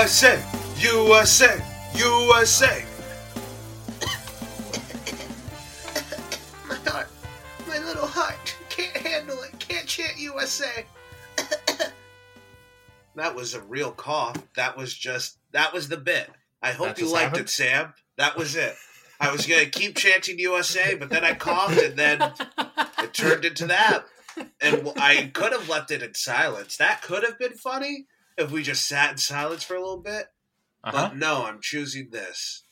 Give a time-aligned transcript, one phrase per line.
[0.00, 0.42] USA,
[0.78, 1.62] USA,
[1.94, 2.84] USA.
[6.66, 7.08] my heart,
[7.68, 9.58] my little heart can't handle it.
[9.58, 10.86] Can't chant USA.
[13.14, 14.36] that was a real cough.
[14.56, 16.30] That was just that was the bit.
[16.62, 17.44] I hope That you liked happened?
[17.44, 17.92] it, Sam.
[18.16, 18.74] That was it.
[19.20, 22.22] I was gonna keep chanting USA, but then I coughed, and then
[23.02, 24.06] it turned into that.
[24.62, 26.78] And I could have left it in silence.
[26.78, 28.06] That could have been funny
[28.40, 30.26] if we just sat in silence for a little bit.
[30.82, 31.08] Uh-huh.
[31.08, 32.64] But no, I'm choosing this.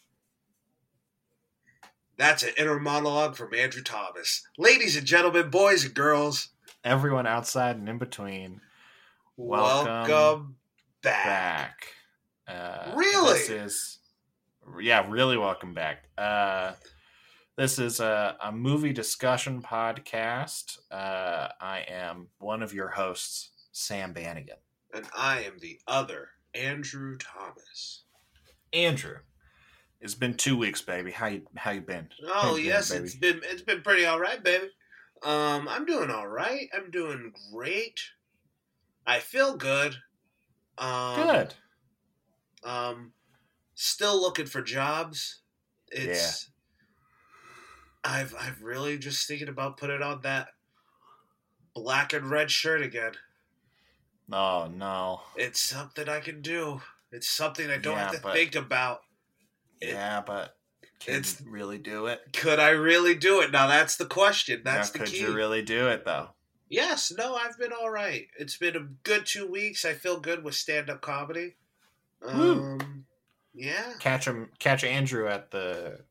[2.16, 4.42] That's an inner monologue from Andrew Thomas.
[4.56, 6.48] Ladies and gentlemen, boys and girls,
[6.84, 8.60] Everyone outside and in between.
[9.36, 10.56] Welcome welcome,
[11.02, 11.94] back.
[12.46, 12.56] back.
[12.56, 13.34] Uh, Really?
[13.34, 13.98] This is,
[14.80, 16.04] yeah, really welcome back.
[16.16, 16.72] Uh,
[17.56, 20.78] this is a, a movie discussion podcast.
[20.90, 24.56] Uh, I am one of your hosts, Sam Bannigan.
[24.94, 28.04] And I am the other, Andrew Thomas.
[28.72, 29.18] Andrew,
[30.00, 31.10] it's been two weeks, baby.
[31.10, 32.08] How you how you been?
[32.26, 33.04] Oh you yes, baby?
[33.04, 34.70] it's been it's been pretty all right, baby.
[35.22, 36.68] Um, I'm doing all right.
[36.72, 38.00] I'm doing great.
[39.06, 39.96] I feel good.
[40.76, 41.54] Um, good.
[42.62, 43.12] Um,
[43.74, 45.40] still looking for jobs.
[45.90, 46.50] It's.
[48.04, 50.48] I've I've really just thinking about putting on that
[51.74, 53.12] black and red shirt again.
[54.30, 55.22] Oh no.
[55.36, 56.80] It's something I can do.
[57.10, 59.00] It's something I don't Yeah, have to but- think about.
[59.80, 60.56] It- Yeah, but
[61.00, 62.20] can it's- you really do it?
[62.32, 63.50] Could I really do it?
[63.50, 64.62] Now that's the question.
[64.64, 65.20] That's Now, the could key.
[65.20, 66.30] you really do it though?
[66.68, 68.28] Yes, no, I've been all right.
[68.38, 69.86] It's been a good two weeks.
[69.86, 71.56] I feel good with stand up comedy.
[72.20, 73.06] Um,
[73.54, 76.04] yeah, Catch him, catch Andrew at the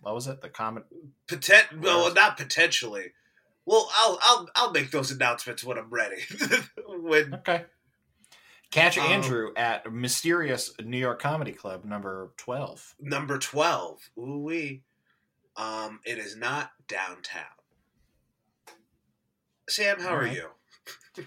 [0.00, 0.40] what was it?
[0.40, 0.86] The comment.
[1.28, 3.12] Potent- well, not potentially.
[3.66, 6.22] Well, I'll I'll I'll make those announcements when I'm ready.
[6.88, 7.64] when Okay.
[8.70, 12.94] Catch Um, Andrew at Mysterious New York Comedy Club number twelve.
[13.00, 14.82] number twelve, ooh wee,
[15.56, 17.44] um, it is not downtown.
[19.68, 20.48] Sam, how are you?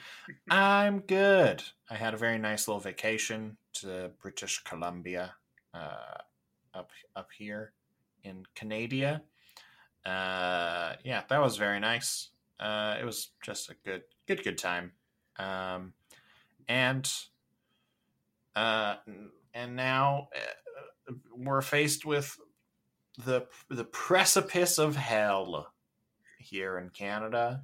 [0.49, 1.63] I'm good.
[1.89, 5.33] I had a very nice little vacation to British Columbia,
[5.73, 6.17] uh,
[6.73, 7.73] up up here
[8.23, 9.21] in Canada.
[10.07, 12.29] Uh, yeah, that was very nice.
[12.59, 14.93] Uh, it was just a good, good, good time.
[15.37, 15.93] Um,
[16.67, 17.07] and
[18.55, 18.95] uh,
[19.53, 22.37] and now uh, we're faced with
[23.25, 25.71] the the precipice of hell
[26.39, 27.63] here in Canada.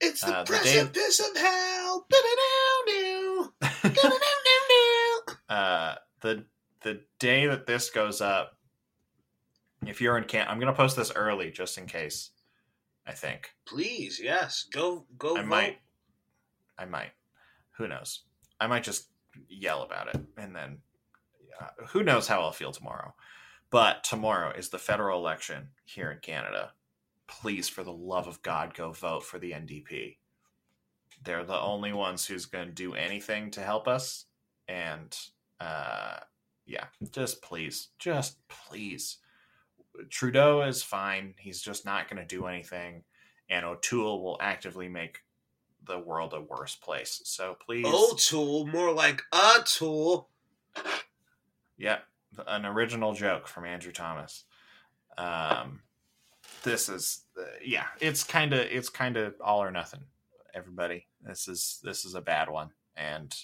[0.00, 2.06] It's the Uh, the day- precipice of hell.
[5.48, 6.44] Uh, the
[6.82, 8.56] the day that this goes up,
[9.86, 12.30] if you're in Can, I'm gonna post this early just in case.
[13.06, 15.36] I think Please, yes, go go.
[15.36, 15.46] I vote.
[15.46, 15.78] might.
[16.78, 17.12] I might.
[17.78, 18.20] Who knows?
[18.60, 19.08] I might just
[19.48, 20.78] yell about it, and then
[21.60, 23.14] uh, who knows how I'll feel tomorrow.
[23.70, 26.72] But tomorrow is the federal election here in Canada.
[27.28, 30.16] Please, for the love of God, go vote for the NDP.
[31.24, 34.26] They're the only ones who's going to do anything to help us.
[34.66, 35.16] And
[35.60, 36.16] uh,
[36.66, 39.18] yeah, just please, just please.
[40.08, 41.34] Trudeau is fine.
[41.38, 43.02] He's just not going to do anything.
[43.48, 45.20] And O'Toole will actively make
[45.86, 47.20] the world a worse place.
[47.24, 47.86] So please.
[47.86, 50.28] O'Toole, more like a tool.
[51.76, 51.98] Yeah,
[52.46, 54.44] an original joke from Andrew Thomas.
[55.16, 55.80] Um,
[56.62, 60.02] this is uh, yeah, it's kind of it's kind of all or nothing.
[60.54, 63.34] Everybody, this is this is a bad one, and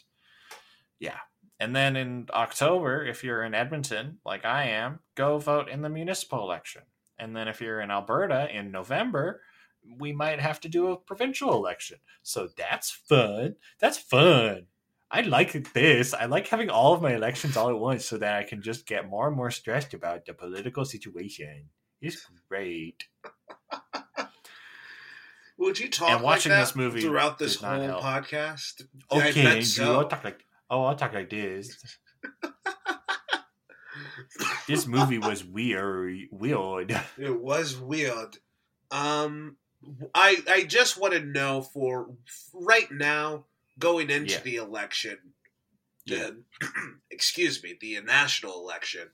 [0.99, 1.19] yeah.
[1.58, 5.88] And then in October, if you're in Edmonton, like I am, go vote in the
[5.88, 6.82] municipal election.
[7.19, 9.41] And then if you're in Alberta in November,
[9.99, 11.99] we might have to do a provincial election.
[12.23, 13.56] So that's fun.
[13.79, 14.67] That's fun.
[15.11, 16.12] I like this.
[16.12, 18.87] I like having all of my elections all at once so that I can just
[18.87, 21.70] get more and more stressed about the political situation.
[22.02, 23.05] It's great.
[25.59, 28.02] Would you talk And watching like that this movie throughout this whole help.
[28.02, 28.82] podcast?
[29.11, 30.00] I Okay, bet so.
[30.00, 31.77] I'll talk like oh, I'll talk like this.
[34.67, 36.19] This movie was weird.
[36.31, 36.99] Weird.
[37.19, 38.37] It was weird.
[38.91, 39.57] Um,
[40.15, 42.11] I I just want to know for
[42.53, 43.45] right now,
[43.79, 44.41] going into Yeah.
[44.41, 45.19] the election,
[46.05, 46.31] Yeah.
[46.61, 46.69] the
[47.11, 49.09] excuse me, the national election.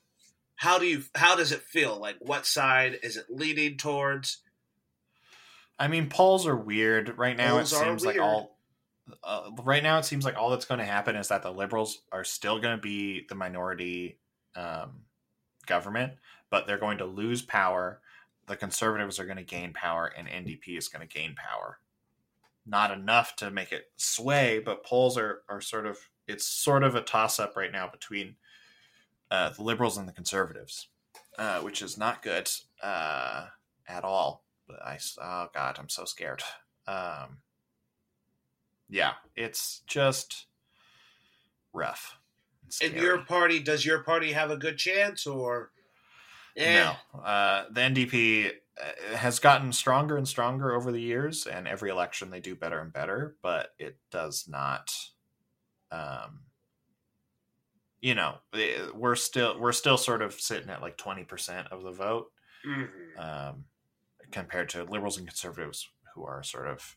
[0.56, 1.02] How do you?
[1.14, 1.98] How does it feel?
[1.98, 4.38] Like, what side is it leaning towards?
[5.78, 7.56] I mean, polls are weird right now.
[7.56, 8.51] Polls it seems like all.
[9.22, 12.02] Uh, right now, it seems like all that's going to happen is that the liberals
[12.10, 14.18] are still going to be the minority
[14.56, 15.02] um,
[15.66, 16.12] government,
[16.50, 18.00] but they're going to lose power.
[18.46, 21.78] The conservatives are going to gain power, and NDP is going to gain power.
[22.66, 25.98] Not enough to make it sway, but polls are are sort of
[26.28, 28.36] it's sort of a toss up right now between
[29.30, 30.88] uh, the liberals and the conservatives,
[31.38, 32.48] uh, which is not good
[32.82, 33.46] uh,
[33.88, 34.44] at all.
[34.68, 36.42] But I, oh god, I'm so scared.
[36.86, 37.38] Um,
[38.92, 40.46] yeah, it's just
[41.72, 42.18] rough.
[42.82, 45.70] And your party, does your party have a good chance or?
[46.56, 46.74] Eh?
[46.74, 51.90] No, uh, the NDP uh, has gotten stronger and stronger over the years, and every
[51.90, 53.36] election they do better and better.
[53.42, 54.94] But it does not,
[55.90, 56.40] um,
[58.02, 61.82] you know, eh, we're still we're still sort of sitting at like twenty percent of
[61.82, 62.26] the vote,
[62.66, 63.18] mm-hmm.
[63.18, 63.64] um,
[64.30, 66.96] compared to liberals and conservatives who are sort of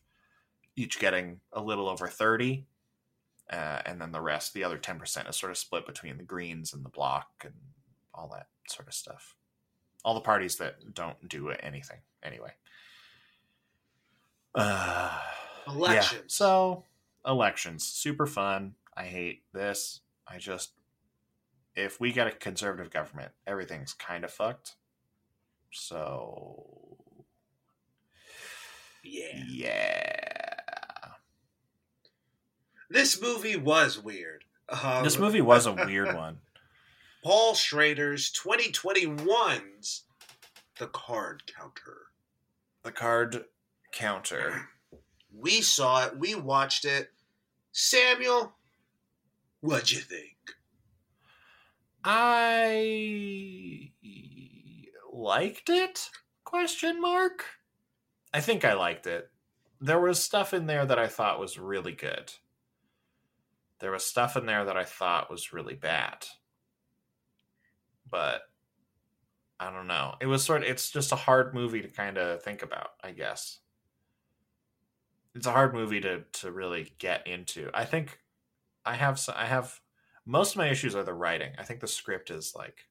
[0.76, 2.66] each getting a little over thirty.
[3.50, 6.72] Uh, and then the rest, the other 10%, is sort of split between the Greens
[6.72, 7.54] and the Bloc and
[8.12, 9.36] all that sort of stuff
[10.06, 12.52] all the parties that don't do anything anyway.
[14.54, 15.20] Uh,
[15.66, 16.12] elections.
[16.12, 16.24] Yeah.
[16.28, 16.84] So
[17.26, 18.76] elections, super fun.
[18.96, 20.00] I hate this.
[20.28, 20.70] I just,
[21.74, 24.76] if we get a conservative government, everything's kind of fucked.
[25.72, 26.96] So,
[29.02, 30.45] yeah, yeah.
[32.88, 34.44] This movie was weird.
[34.68, 36.38] Um, this movie was a weird one.
[37.22, 40.04] Paul Schrader's 2021's
[40.78, 41.98] The Card Counter.
[42.82, 43.44] The Card
[43.92, 44.68] Counter.
[45.38, 46.18] We saw it.
[46.18, 47.10] We watched it.
[47.70, 48.54] Samuel,
[49.60, 50.36] what'd you think?
[52.02, 53.90] I
[55.12, 56.08] liked it?
[56.44, 57.44] Question mark.
[58.32, 59.30] I think I liked it.
[59.78, 62.32] There was stuff in there that I thought was really good.
[63.80, 66.26] There was stuff in there that I thought was really bad
[68.10, 68.42] but
[69.58, 70.14] I don't know.
[70.20, 73.12] It was sort of it's just a hard movie to kind of think about, I
[73.12, 73.60] guess.
[75.34, 77.70] It's a hard movie to to really get into.
[77.74, 78.18] I think
[78.84, 79.80] I have I have
[80.24, 81.52] most of my issues are the writing.
[81.58, 82.86] I think the script is like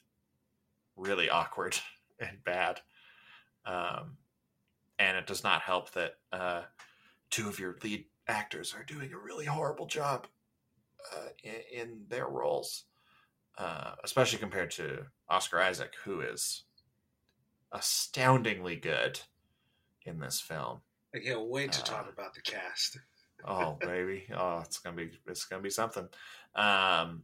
[0.96, 1.78] really awkward
[2.20, 2.82] and bad.
[3.66, 4.18] Um
[4.98, 6.64] and it does not help that uh
[7.30, 10.28] two of your lead actors are doing a really horrible job
[11.14, 12.86] uh, in, in their roles
[13.58, 16.64] uh, especially compared to Oscar Isaac, who is
[17.72, 19.20] astoundingly good
[20.06, 20.82] in this film.
[21.14, 23.00] I can't wait to uh, talk about the cast.
[23.46, 26.08] oh baby, oh it's gonna be it's gonna be something.
[26.56, 27.24] Um,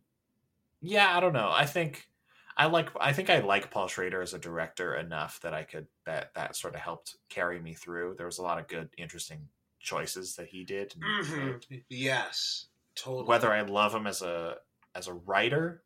[0.82, 1.52] yeah, I don't know.
[1.54, 2.08] I think
[2.56, 5.88] I like I think I like Paul Schrader as a director enough that I could
[6.06, 8.16] that that sort of helped carry me through.
[8.18, 9.50] There was a lot of good, interesting
[9.82, 10.94] choices that he did.
[10.98, 11.76] Mm-hmm.
[11.90, 12.68] Yes,
[13.02, 13.26] totally.
[13.26, 14.58] Whether I love him as a
[14.94, 15.84] as a writer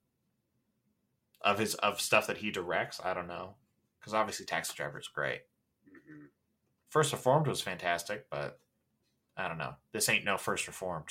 [1.41, 2.99] of his of stuff that he directs.
[3.03, 3.55] I don't know
[3.99, 5.41] because obviously Taxi Driver is great.
[5.87, 6.25] Mm-hmm.
[6.89, 8.59] First Reformed was fantastic, but
[9.37, 9.75] I don't know.
[9.91, 11.09] This ain't no First Reformed.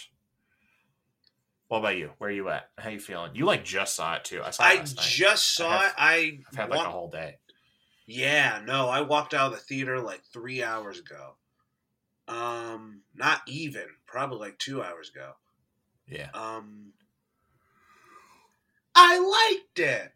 [1.68, 2.10] What about you?
[2.18, 2.70] Where are you at?
[2.78, 3.32] How you feeling?
[3.34, 4.42] You like just saw it too.
[4.44, 4.68] I saw.
[4.70, 5.94] It I just saw I have, it.
[5.96, 7.36] I have had like a whole day.
[8.06, 11.36] Yeah, no, I walked out of the theater like three hours ago.
[12.28, 15.32] Um, not even, probably like two hours ago.
[16.08, 16.28] Yeah.
[16.34, 16.92] Um,
[18.94, 20.12] I liked it.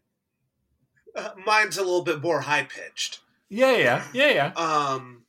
[1.15, 3.19] Uh, mine's a little bit more high pitched.
[3.49, 4.53] Yeah, yeah, yeah, yeah.
[4.53, 5.23] Um,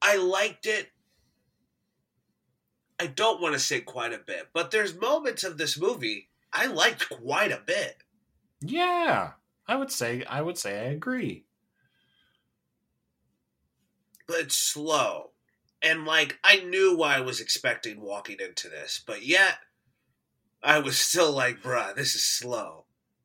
[0.00, 0.88] I liked it.
[3.00, 6.66] I don't want to say quite a bit, but there's moments of this movie I
[6.66, 7.96] liked quite a bit.
[8.60, 9.32] Yeah,
[9.66, 11.44] I would say I would say I agree.
[14.26, 15.30] But it's slow.
[15.82, 19.58] And like I knew what I was expecting walking into this, but yet
[20.62, 22.84] I was still like, bruh, this is slow.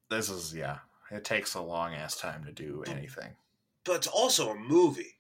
[0.09, 0.79] This is yeah.
[1.11, 3.35] It takes a long ass time to do anything.
[3.83, 5.19] But it's also a movie.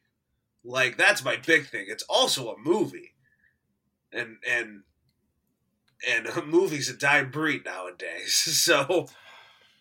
[0.63, 1.85] Like that's my big thing.
[1.87, 3.13] It's also a movie.
[4.11, 4.83] And and
[6.07, 8.33] and a movie's a dying breed nowadays.
[8.63, 9.07] So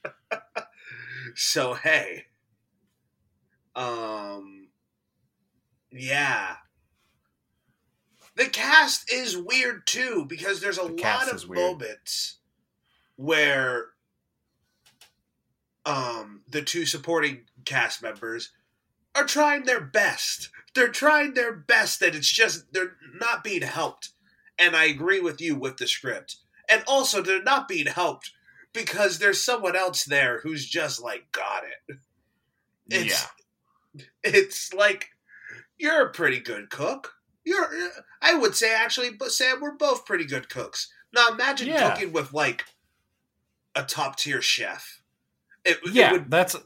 [1.34, 2.26] so hey.
[3.76, 4.68] Um
[5.90, 6.56] yeah.
[8.36, 12.38] The cast is weird too because there's a the lot of moments
[13.16, 13.86] where
[15.84, 18.50] um, the two supporting cast members
[19.14, 20.50] are trying their best.
[20.74, 24.10] They're trying their best, and it's just they're not being helped.
[24.58, 26.36] And I agree with you with the script.
[26.70, 28.30] And also, they're not being helped
[28.72, 31.96] because there's someone else there who's just like got it.
[32.88, 33.28] It's,
[33.94, 34.02] yeah.
[34.24, 35.10] It's like
[35.76, 37.12] you're a pretty good cook.
[37.44, 37.68] You're,
[38.20, 40.92] I would say actually, but Sam, we're both pretty good cooks.
[41.12, 41.90] Now imagine yeah.
[41.90, 42.64] cooking with like
[43.74, 45.02] a top tier chef.
[45.64, 46.56] It, yeah, it would, that's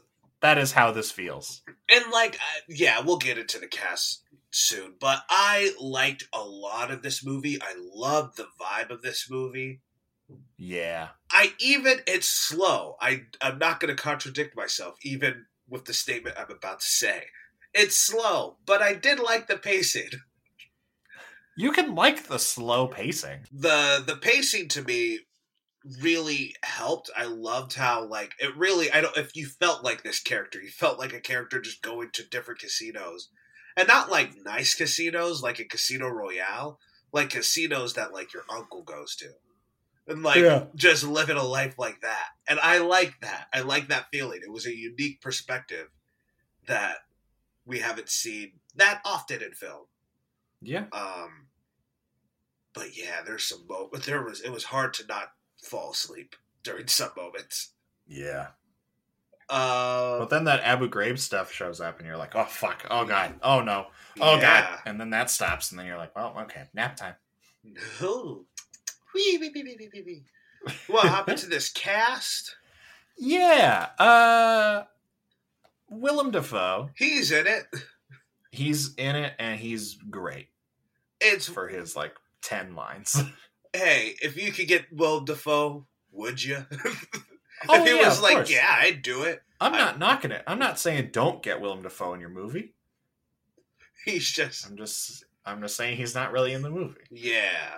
[0.41, 1.61] that is how this feels.
[1.89, 6.91] And like, uh, yeah, we'll get into the cast soon, but I liked a lot
[6.91, 7.59] of this movie.
[7.61, 9.81] I loved the vibe of this movie.
[10.57, 11.09] Yeah.
[11.31, 12.97] I even it's slow.
[13.01, 17.25] I I'm not going to contradict myself even with the statement I'm about to say.
[17.73, 20.09] It's slow, but I did like the pacing.
[21.57, 23.39] You can like the slow pacing.
[23.51, 25.19] The the pacing to me
[26.01, 27.09] really helped.
[27.15, 30.69] I loved how like it really I don't if you felt like this character, you
[30.69, 33.29] felt like a character just going to different casinos.
[33.75, 36.79] And not like nice casinos like a Casino Royale,
[37.11, 39.29] like casinos that like your uncle goes to.
[40.07, 40.65] And like Yeah.
[40.75, 42.29] just living a life like that.
[42.47, 43.47] And I like that.
[43.53, 44.41] I like that feeling.
[44.43, 45.87] It was a unique perspective
[46.67, 46.97] that
[47.65, 49.85] we haven't seen that often in film.
[50.61, 50.85] Yeah.
[50.91, 51.46] Um,
[52.77, 53.89] but yeah, there's some moments.
[53.91, 55.31] But there was it was hard to not
[55.63, 57.71] fall asleep during some moments.
[58.07, 58.47] Yeah.
[59.49, 62.85] Uh, But then that Abu Ghraib stuff shows up, and you're like, oh, fuck.
[62.91, 63.35] Oh, God.
[63.41, 63.87] Oh, no.
[64.19, 64.41] Oh, yeah.
[64.41, 64.79] God.
[64.85, 66.63] And then that stops, and then you're like, well, okay.
[66.73, 67.13] Nap time.
[68.01, 68.43] No.
[69.15, 70.73] Wee, wee, wee, wee, wee, wee, wee.
[70.87, 72.57] What happened to this cast?
[73.17, 73.87] Yeah.
[73.97, 74.83] Uh,
[75.89, 76.89] Willem Dafoe.
[76.95, 77.67] He's in it.
[78.51, 80.49] He's in it, and he's great
[81.21, 82.15] It's for his, like,
[82.47, 83.21] 10 lines.
[83.73, 86.65] hey, if you could get Will Dafoe, would you?
[87.67, 88.51] Oh, he yeah, was like, course.
[88.51, 89.41] yeah, I'd do it.
[89.59, 90.43] I'm not knocking it.
[90.45, 92.75] I'm not saying don't get Willem Dafoe in your movie.
[94.05, 97.01] He's just I'm just I'm just saying he's not really in the movie.
[97.09, 97.77] yeah.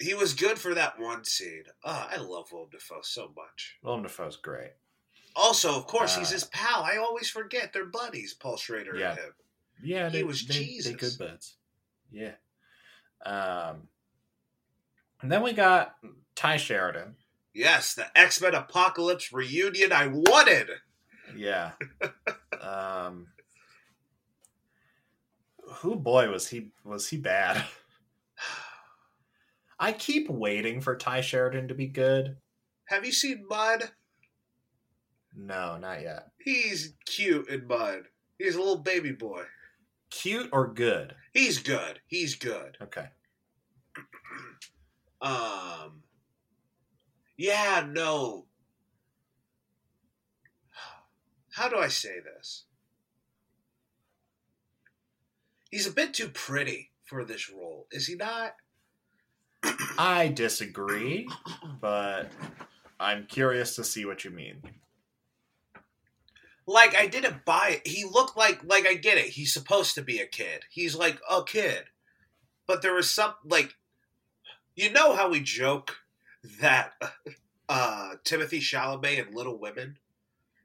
[0.00, 1.64] He was good for that one scene.
[1.84, 3.76] Oh, I love Will Dafoe so much.
[3.82, 4.72] Willem Dafoe's great.
[5.36, 6.82] Also, of course, he's Uh, his pal.
[6.82, 9.10] I always forget they're buddies, Paul Schrader Yeah.
[9.10, 9.32] and him.
[9.82, 10.92] Yeah, He they, was they, Jesus.
[10.92, 11.56] they good buds.
[12.10, 12.32] Yeah.
[13.24, 13.88] Um,
[15.22, 15.94] and then we got
[16.34, 17.16] Tye Sheridan.
[17.52, 20.68] Yes, the X Men Apocalypse reunion I wanted.
[21.36, 21.72] Yeah.
[22.60, 23.26] um,
[25.74, 27.64] who boy was he was he bad?
[29.78, 32.36] I keep waiting for Tye Sheridan to be good.
[32.86, 33.90] Have you seen Mud?
[35.34, 36.28] No, not yet.
[36.38, 38.02] He's cute in Mud.
[38.38, 39.44] He's a little baby boy.
[40.10, 41.14] Cute or good?
[41.32, 42.00] He's good.
[42.06, 42.76] He's good.
[42.82, 43.06] Okay.
[45.22, 46.02] Um.
[47.36, 48.46] Yeah, no.
[51.52, 52.64] How do I say this?
[55.70, 58.54] He's a bit too pretty for this role, is he not?
[59.98, 61.28] I disagree,
[61.80, 62.32] but
[62.98, 64.62] I'm curious to see what you mean.
[66.66, 67.86] Like I didn't buy it.
[67.86, 69.26] He looked like like I get it.
[69.26, 70.64] He's supposed to be a kid.
[70.70, 71.84] He's like a kid.
[72.66, 73.74] But there was some like
[74.76, 75.96] you know how we joke
[76.60, 76.92] that
[77.68, 79.98] uh Timothée Chalamet in Little Women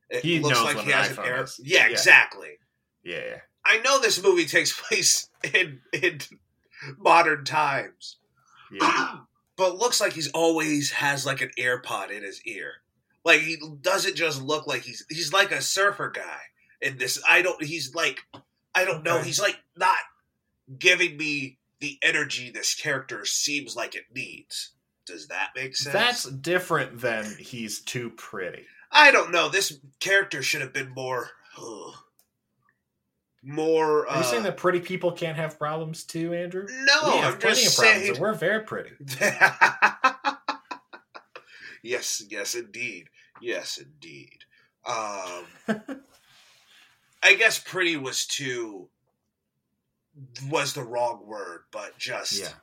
[0.10, 1.48] it He knows like he has iPhone air-.
[1.64, 1.92] Yeah, Yeah.
[1.92, 2.60] exactly.
[3.04, 3.40] Yeah, yeah.
[3.66, 6.20] I know this movie takes place in in
[6.98, 8.18] modern times.
[8.72, 9.18] yeah.
[9.58, 12.74] but looks like he's always has like an AirPod in his ear.
[13.25, 16.39] Like he doesn't just look like he's he's like a surfer guy
[16.79, 17.22] in this.
[17.27, 17.62] I don't.
[17.63, 18.20] He's like
[18.75, 19.22] I don't know.
[19.22, 19.98] He's like not
[20.77, 24.72] giving me the energy this character seems like it needs.
[25.05, 25.94] Does that make sense?
[25.94, 28.65] That's different than he's too pretty.
[28.91, 29.50] I don't know.
[29.50, 31.29] This character should have been more.
[31.58, 31.94] ugh,
[33.44, 34.08] more.
[34.08, 36.65] Are you uh, saying that pretty people can't have problems too, Andrew?
[36.70, 38.20] No, we have I'm plenty of problems, saying.
[38.20, 38.91] we're very pretty.
[41.86, 43.06] yes, yes, indeed.
[43.42, 44.39] Yes, indeed.
[44.86, 45.46] Um,
[47.24, 48.89] I guess pretty was too
[50.50, 52.54] was the wrong word, but just Yeah.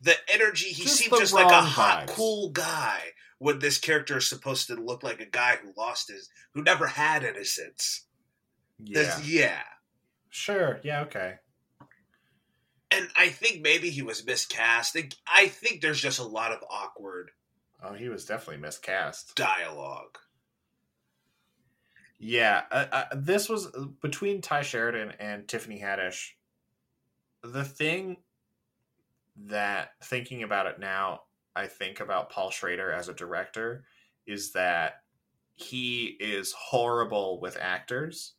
[0.00, 0.66] the energy.
[0.68, 2.14] He Just seemed just like a hot, vibes.
[2.14, 3.00] cool guy.
[3.38, 6.86] When this character is supposed to look like a guy who lost his, who never
[6.86, 8.04] had innocence.
[8.78, 9.02] Yeah.
[9.02, 9.62] That's- yeah.
[10.28, 10.78] Sure.
[10.84, 11.02] Yeah.
[11.02, 11.36] Okay.
[12.90, 14.96] And I think maybe he was miscast.
[15.26, 17.30] I think there's just a lot of awkward
[17.82, 19.34] Oh, he was definitely miscast.
[19.34, 20.18] dialogue.
[22.18, 22.62] Yeah.
[22.70, 23.68] Uh, uh, this was
[24.02, 26.32] between Tye Sheridan and Tiffany Haddish.
[27.42, 28.18] The thing
[29.46, 31.22] that thinking about it now,
[31.56, 33.84] I think about Paul Schrader as a director
[34.26, 35.02] is that
[35.54, 38.34] he is horrible with actors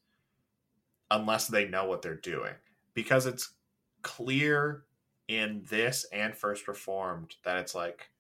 [1.10, 2.54] unless they know what they're doing
[2.94, 3.54] because it's
[4.04, 4.84] clear
[5.28, 8.11] in this and First Reformed that it's like,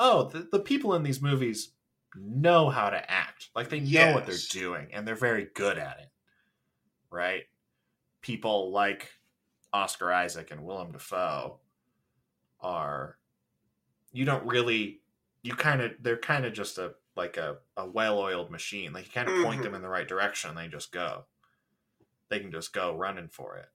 [0.00, 1.72] oh, the, the people in these movies
[2.16, 3.50] know how to act.
[3.54, 6.10] Like they know what they're doing and they're very good at it.
[7.10, 7.44] Right?
[8.22, 9.12] People like
[9.72, 11.60] Oscar Isaac and Willem Dafoe
[12.60, 13.16] are
[14.12, 15.00] you don't really
[15.42, 18.92] you kind of they're kind of just a like a, a well-oiled machine.
[18.92, 19.64] Like you kind of point Mhm.
[19.64, 21.26] them in the right direction and they just go.
[22.28, 23.68] They can just go running for it.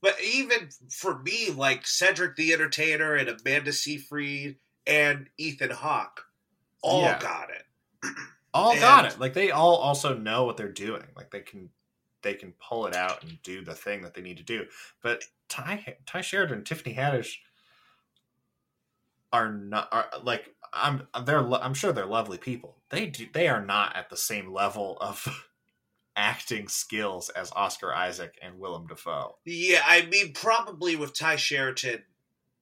[0.00, 4.56] But even for me, like Cedric the Entertainer and Amanda Seyfried
[4.88, 6.24] and Ethan Hawke
[6.82, 7.18] all Yeah.
[7.20, 7.64] got it.
[8.54, 9.20] all got it.
[9.20, 11.04] Like they all also know what they're doing.
[11.16, 11.70] Like they can
[12.22, 14.66] they can pull it out and do the thing that they need to do.
[15.02, 17.36] But Ty Tye Sheridan, and Tiffany Haddish
[19.32, 22.76] are not are like I'm they're I'm sure they're lovely people.
[22.90, 25.26] They do they are not at the same level of
[26.16, 29.36] acting skills as Oscar Isaac and Willem Dafoe.
[29.44, 32.02] Yeah, I mean, probably with Tye Sheridan,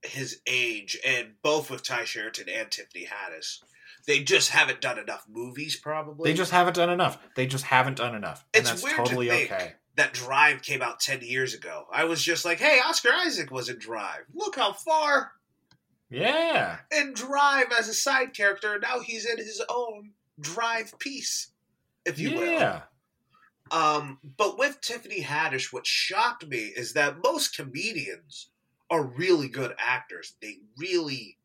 [0.07, 3.59] his age, and both with Tye Sheridan and Tiffany Haddish,
[4.07, 5.77] they just haven't done enough movies.
[5.77, 7.19] Probably They just haven't done enough.
[7.35, 8.45] They just haven't done enough.
[8.55, 9.53] And It's that's weird to think.
[9.53, 9.73] okay.
[9.97, 11.87] that Drive came out ten years ago.
[11.93, 14.25] I was just like, hey, Oscar Isaac was in Drive.
[14.35, 15.33] Look how far
[16.11, 16.79] Yeah.
[16.93, 21.49] And Drive as a side character, now he's in his own Drive piece,
[22.05, 22.53] if you will.
[22.53, 22.83] Yeah.
[23.73, 28.51] Um, but with Tiffany Haddish, what shocked me is that most comedians
[28.91, 30.35] are really good actors.
[30.41, 31.39] They really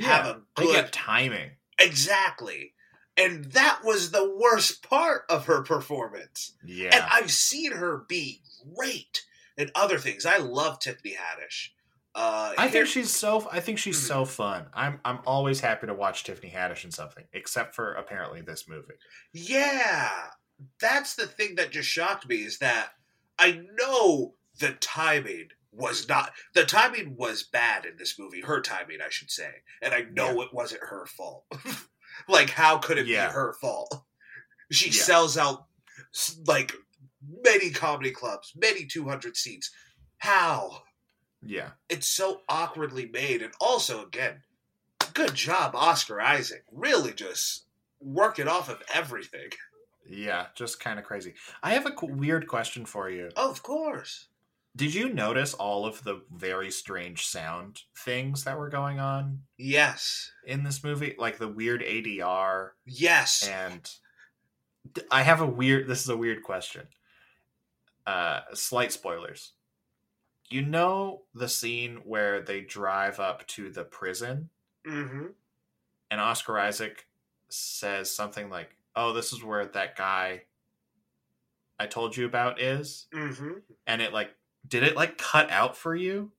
[0.00, 0.30] have Yeah.
[0.30, 1.50] a They good get timing.
[1.78, 2.74] exactly.
[3.16, 6.56] And that was the worst part of her performance.
[6.64, 6.90] Yeah.
[6.94, 8.42] And I've seen her be
[8.74, 9.24] great
[9.56, 10.26] in other things.
[10.26, 11.70] I love Tiffany Haddish.
[12.16, 13.48] Uh, I here- think she's so.
[13.50, 14.06] I think she's Mhm.
[14.06, 14.68] so fun.
[14.72, 15.00] I'm.
[15.04, 18.94] I'm always happy to watch Tiffany Haddish in something, except for apparently this movie.
[19.32, 20.30] Yeah,
[20.78, 22.94] that's the thing that just shocked me is that
[23.36, 28.40] I know the timing was not the timing was bad in this movie.
[28.42, 29.50] Her timing, I should say,
[29.82, 31.44] and I know it wasn't her fault.
[32.28, 33.26] like, how could it Yeah.
[33.28, 34.04] be her fault?
[34.70, 35.02] She Yeah.
[35.02, 35.66] sells out
[36.46, 36.72] like
[37.44, 39.70] many comedy clubs, many two hundred seats.
[40.18, 40.84] How?
[41.42, 41.70] Yeah.
[41.88, 44.42] It's so awkwardly made, and also again,
[45.12, 46.64] good job, Oscar Isaac.
[46.72, 47.66] Really, just
[48.00, 49.50] working off of everything.
[50.06, 50.48] Yeah.
[50.54, 51.32] Just kind of crazy.
[51.62, 53.30] I have a weird question for you.
[53.36, 54.28] Of course.
[54.76, 60.32] Did you notice all of the very strange sound things that were going on Yes.
[60.44, 63.46] in this movie, like the weird ADR Yes.
[63.46, 63.88] and
[65.10, 65.86] I have a weird.
[65.86, 66.88] This is a weird question.
[68.06, 69.52] Uh, slight spoilers.
[70.50, 74.50] You know the scene where they drive up to the prison
[74.86, 75.28] Mm-hmm.
[76.10, 77.06] and Oscar Isaac
[77.48, 80.42] says something like, "Oh, this is where that guy
[81.80, 83.52] I told you about is," Mm-hmm.
[83.86, 84.34] and it like
[84.66, 86.32] did it like cut out for you?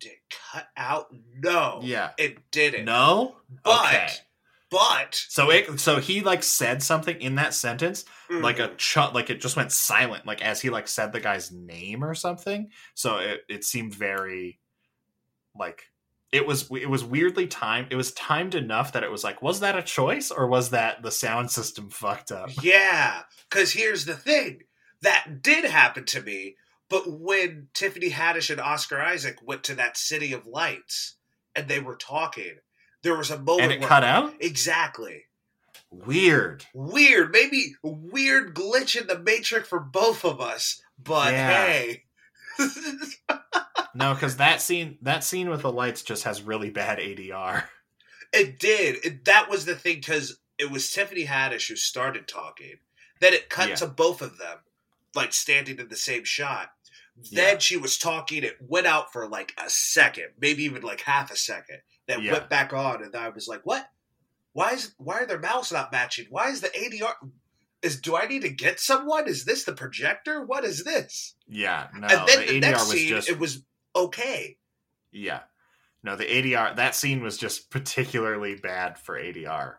[0.00, 0.18] Did it
[0.52, 1.08] cut out?
[1.42, 1.80] No.
[1.82, 2.10] Yeah.
[2.18, 2.84] It didn't.
[2.84, 3.36] No.
[3.64, 4.08] But okay.
[4.70, 8.78] but So it so he like said something in that sentence like a Mhm.
[8.78, 12.14] chunk like it just went silent like as he like said the guy's name or
[12.14, 14.58] something so it, it seemed very
[15.58, 15.84] like
[16.30, 19.60] it was it was weirdly timed it was timed enough that it was like was
[19.60, 23.22] that a choice or was that the sound system fucked up Yeah.
[23.50, 24.64] Cause here's the thing.
[25.00, 26.56] That did happen to me,
[26.88, 31.14] but when Tiffany Haddish and Oscar Isaac went to that city of lights
[31.54, 32.56] and they were talking,
[33.02, 35.24] there was a moment and it where cut out Exactly.
[35.90, 41.66] weird Weird, maybe weird glitch in the matrix for both of us, but Yeah.
[41.66, 42.04] hey.
[43.94, 47.64] no because that scene that scene with the lights just has really bad adr
[48.32, 48.96] It did.
[49.04, 52.74] It, that was the thing because it was Tiffany Haddish who started talking.
[53.20, 53.74] Then it cut Yeah.
[53.76, 54.58] to both of them,
[55.14, 56.72] like standing in the same shot.
[57.32, 57.58] Then Yeah.
[57.58, 58.44] she was talking.
[58.44, 61.80] It went out for like a second, maybe even like half a second.
[62.06, 62.32] Then Yeah.
[62.32, 63.88] went back on, and I was like, "What?
[64.52, 66.26] Why is why are their mouths not matching?
[66.30, 67.14] Why is the ADR?
[67.82, 69.28] Is do I need to get someone?
[69.28, 70.44] Is this the projector?
[70.44, 73.38] What is this?" yeah no and then the, the, adr next was scene, just it
[73.38, 73.62] was
[73.96, 74.58] okay.
[75.10, 75.40] Yeah.
[76.02, 79.76] No, the ADR that scene was just particularly bad for ADR.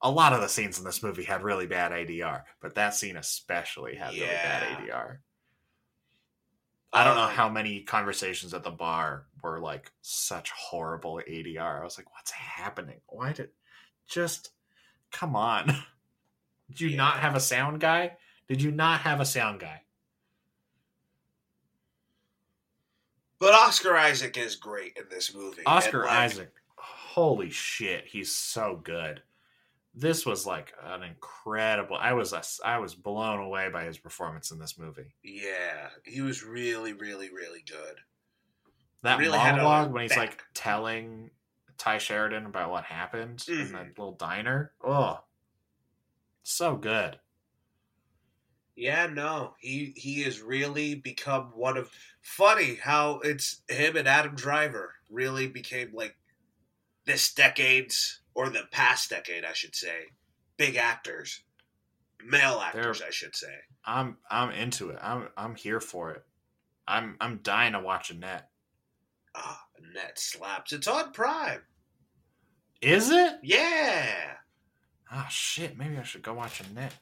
[0.00, 3.16] A lot of the scenes in this movie had really bad ADR, but that scene
[3.16, 5.18] especially had really bad ADR.
[6.92, 11.80] I don't know Um, how many conversations at the bar were like such horrible ADR.
[11.80, 13.00] I was like, what's happening?
[13.06, 13.50] Why did
[14.06, 14.50] just
[15.10, 15.74] come on?
[16.70, 18.16] Did you not have a sound guy?
[18.48, 19.82] Did you not have a sound guy?
[23.38, 25.66] But Oscar Isaac is great in this movie.
[25.66, 29.22] Oscar like, Isaac, holy shit, he's so good.
[29.94, 31.96] This was like an incredible.
[31.96, 35.14] I was I was blown away by his performance in this movie.
[35.24, 38.02] Yeah, he was really, really, really good.
[39.02, 41.30] That Really monologue when he's like telling
[41.76, 43.72] Tye Sheridan about what happened in Mhm.
[43.72, 44.74] that little diner.
[44.80, 45.24] Oh,
[46.44, 47.20] so good.
[48.74, 51.90] Yeah, no, he he has really become one of.
[52.22, 56.16] Funny how it's him and Adam Driver really became like
[57.06, 60.06] this decade's or the past decade, I should say,
[60.56, 61.42] big actors,
[62.24, 63.54] male actors, I should say.
[63.84, 64.98] I'm I'm into it.
[65.02, 66.24] I'm I'm here for it.
[66.86, 68.48] I'm I'm dying to watch Annette.
[69.34, 70.72] Ah, Annette slaps.
[70.72, 71.62] It's on Prime.
[72.80, 73.34] Is it?
[73.42, 74.34] Yeah.
[75.12, 75.76] Oh shit!
[75.76, 76.94] Maybe I should go watch Annette.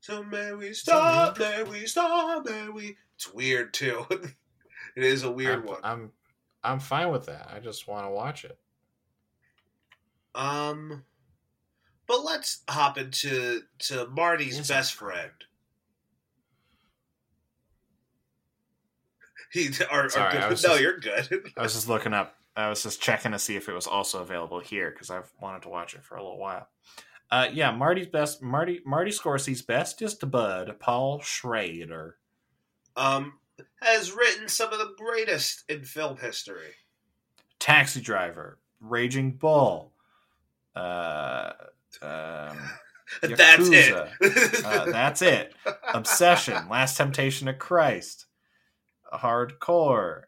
[0.00, 2.96] So may we stop, may we stop, may we.
[3.14, 4.04] It's weird too.
[4.10, 5.80] it is a weird I'm, one.
[5.84, 6.12] I'm
[6.64, 7.50] I'm fine with that.
[7.54, 8.58] I just want to watch it.
[10.34, 11.04] Um,
[12.06, 15.30] but let's hop into to Marty's Yes, best friend.
[19.52, 21.52] He, Sorry, good- no, just- you're good.
[21.58, 22.36] I was just looking up.
[22.56, 25.62] I was just checking to see if it was also available here because I've wanted
[25.62, 26.68] to watch it for a little while.
[27.30, 28.42] Uh, yeah, Marty's best.
[28.42, 32.16] Marty Marty Scorsese's bestest bud, Paul Schrader.
[32.96, 33.34] um,
[33.82, 36.74] has written some of the greatest in film history.
[37.58, 39.91] Taxi Driver, Raging Bull.
[40.74, 41.52] Uh,
[42.00, 42.58] um,
[43.20, 43.94] That's it.
[43.94, 44.64] Yakuza.
[44.64, 45.52] uh, that's it.
[45.92, 48.24] Obsession, Last Temptation of Christ,
[49.12, 50.22] Hardcore,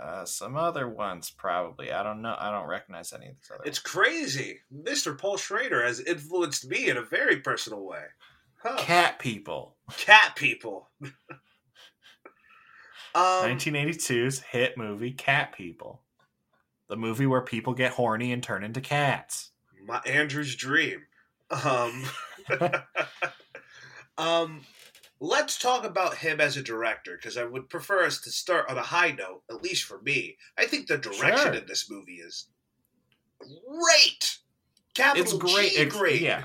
[0.00, 1.92] uh, some other ones probably.
[1.92, 2.34] I don't know.
[2.38, 3.64] I don't recognize any of these other.
[3.64, 4.60] It's crazy.
[4.74, 5.16] Mr.
[5.16, 8.04] Paul Schrader has influenced me in a very personal way.
[8.62, 8.76] Huh.
[8.78, 10.88] Cat People, Cat people.
[11.02, 11.12] um,
[13.14, 16.00] 1982's hit movie Cat People,
[16.88, 19.50] the movie where people get horny and turn into cats.
[19.86, 21.02] My Andrew's dream.
[21.50, 22.04] Um,
[24.18, 24.62] um,
[25.20, 28.78] let's talk about him as a director because I would prefer us to start on
[28.78, 30.36] a high note, at least for me.
[30.58, 31.54] I think the direction Sure.
[31.54, 32.48] in this movie is
[33.40, 34.38] great.
[34.94, 35.72] Capital It's great.
[35.72, 36.20] G ex- great.
[36.20, 36.44] Yeah,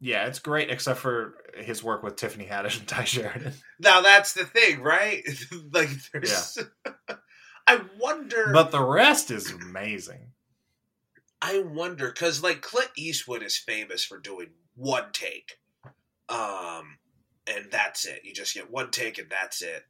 [0.00, 3.54] yeah, it's great except for his work with Tiffany Haddish and Tye Sheridan.
[3.80, 5.22] Now that's the thing, right?
[5.72, 6.58] like, there's.
[7.66, 8.50] I wonder.
[8.52, 10.32] But the rest is amazing.
[11.40, 15.58] I wonder because like Clint Eastwood is famous for doing one take,
[16.28, 16.98] um,
[17.46, 18.22] and that's it.
[18.24, 19.82] You just get one take and that's it.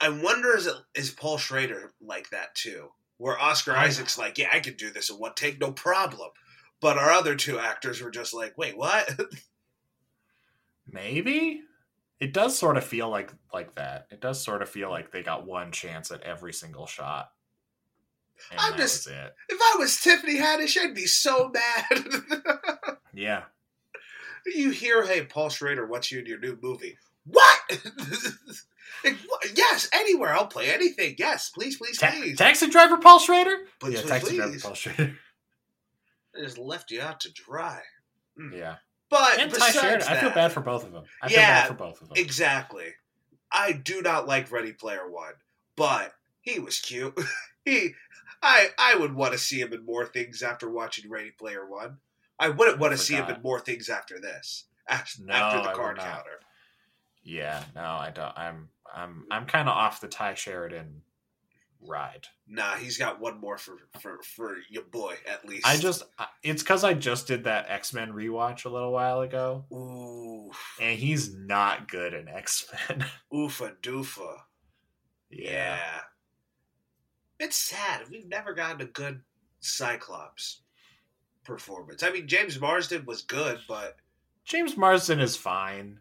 [0.00, 4.48] I wonder is it is Paul Schrader like that too, where Oscar Isaac's like, yeah,
[4.52, 6.30] I can do this in one take, no problem.
[6.80, 9.20] But our other two actors were just like, wait, what?
[10.90, 11.60] Maybe
[12.18, 14.06] it does sort of feel like like that.
[14.10, 17.30] It does sort of feel like they got one chance at every single shot.
[18.50, 22.04] And I'm just- if I was Tiffany Haddish, I'd be so mad.
[23.12, 23.42] Yeah.
[24.46, 26.96] you hear, hey, Paul Schrader wants you in your new movie.
[27.24, 27.60] What?
[29.54, 30.34] Yes, anywhere.
[30.34, 31.14] I'll play anything.
[31.18, 32.36] Yes, please, please, Ta- please.
[32.36, 33.56] taxi driver Paul Schrader?
[33.78, 34.58] Please, yeah, please, taxi driver.
[34.60, 35.16] Paul Schrader.
[36.36, 37.80] I just left you out to dry.
[38.38, 38.58] Mm.
[38.58, 38.74] Yeah.
[39.08, 40.06] But And Tye Sheridan.
[40.08, 41.04] I feel bad for both of them.
[41.22, 42.16] I feel Yeah, bad for both of them.
[42.18, 42.88] Exactly.
[43.50, 45.32] I do not like Ready Player One,
[45.76, 47.18] but he was cute.
[47.64, 47.94] he,
[48.42, 51.98] I, I would want to see him in more things after watching Ready Player One.
[52.38, 54.64] I wouldn't want to see him in more things after this.
[54.88, 56.40] After, No, after the card counter.
[57.22, 58.36] Yeah, no, I don't.
[58.36, 61.02] I'm I'm I'm kind of off the Tye Sheridan
[61.86, 62.28] ride.
[62.48, 65.66] Nah, he's got one more for for for your boy at least.
[65.66, 66.02] I just
[66.42, 70.50] it's because I just did that X Men rewatch a little while ago, ooh
[70.80, 73.04] and he's not good in X Men.
[73.32, 74.36] oofa doofa.
[75.30, 75.78] Yeah.
[77.40, 78.02] It's sad.
[78.10, 79.22] We've never gotten a good
[79.60, 80.60] Cyclops
[81.44, 82.02] performance.
[82.02, 83.96] I mean, James Marsden was good, but
[84.44, 86.00] James Marsden is fine,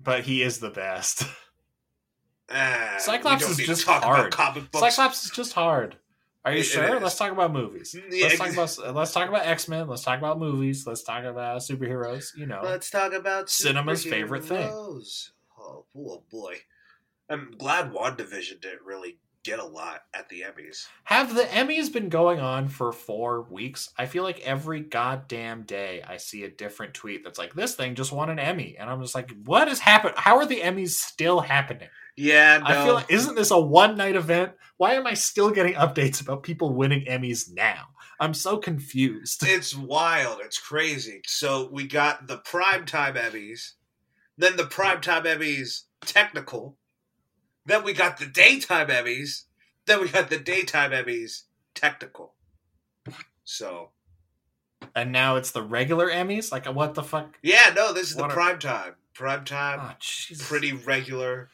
[0.00, 1.24] but he is the best.
[2.48, 4.32] uh, Cyclops is just hard.
[4.32, 4.94] comic books.
[4.94, 5.96] Cyclops is just hard.
[6.44, 6.96] Are you It- it sure?
[6.96, 7.02] is.
[7.02, 7.96] Let's talk about movies.
[8.10, 9.88] Yeah, let's talk about let's talk about X Men.
[9.88, 10.86] Let's talk about movies.
[10.86, 12.36] Let's talk about superheroes.
[12.36, 14.68] You know, Let's talk about Cinema's favorite thing.
[14.70, 15.02] Oh,
[15.96, 16.58] oh boy,
[17.30, 20.86] I'm glad WandaVision didn't really get a lot at the Emmys.
[21.04, 23.90] have the Emmys been going on for four weeks?
[23.96, 27.94] I feel like every goddamn day I see a different tweet that's like, "This thing
[27.94, 30.14] just won an Emmy," and I'm just like, "What is happening?
[30.16, 32.64] How are the Emmys still happening?" Yeah, no.
[32.64, 34.52] I feel like isn't this a one night event?
[34.76, 37.88] Why am I still getting updates about people winning Emmys now?
[38.20, 39.42] I'm so confused.
[39.46, 40.40] It's wild.
[40.42, 41.22] It's crazy.
[41.26, 43.72] So we got the primetime Emmys,
[44.38, 46.76] then the primetime Emmys technical,
[47.66, 49.44] then we got the daytime Emmys,
[49.86, 51.42] then we got the daytime Emmys
[51.74, 52.34] technical.
[53.44, 53.90] So
[54.94, 56.52] And now it's the regular Emmys.
[56.52, 57.38] Like, what the fuck?
[57.42, 58.94] yeah, no, this is the What are- primetime.
[59.14, 59.96] Primetime, Oh, ah,
[60.40, 61.48] pretty regular.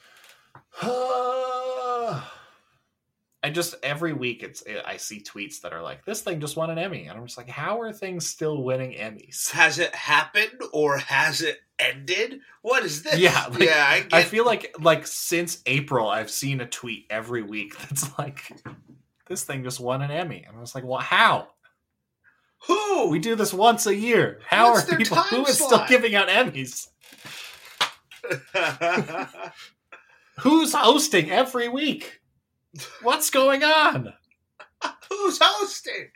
[3.42, 6.57] I just every week it's eh, I see tweets that are like this thing just
[6.57, 9.50] won an Emmy and I'm just like how are things still winning Emmys?
[9.53, 12.40] Has it happened or has it ended?
[12.62, 13.18] What is this?
[13.18, 13.87] Yeah, like, yeah.
[13.88, 18.18] I, get, I feel like like since April I've seen a tweet every week that's
[18.18, 18.53] like
[19.26, 21.48] this thing just won an Emmy and I was like well how
[22.66, 26.14] who we do this once a year how What's are people who is still giving
[26.14, 26.88] out Emmys
[30.40, 32.20] who's hosting every week
[33.03, 34.13] What's going on?
[35.11, 36.11] Who's hosting?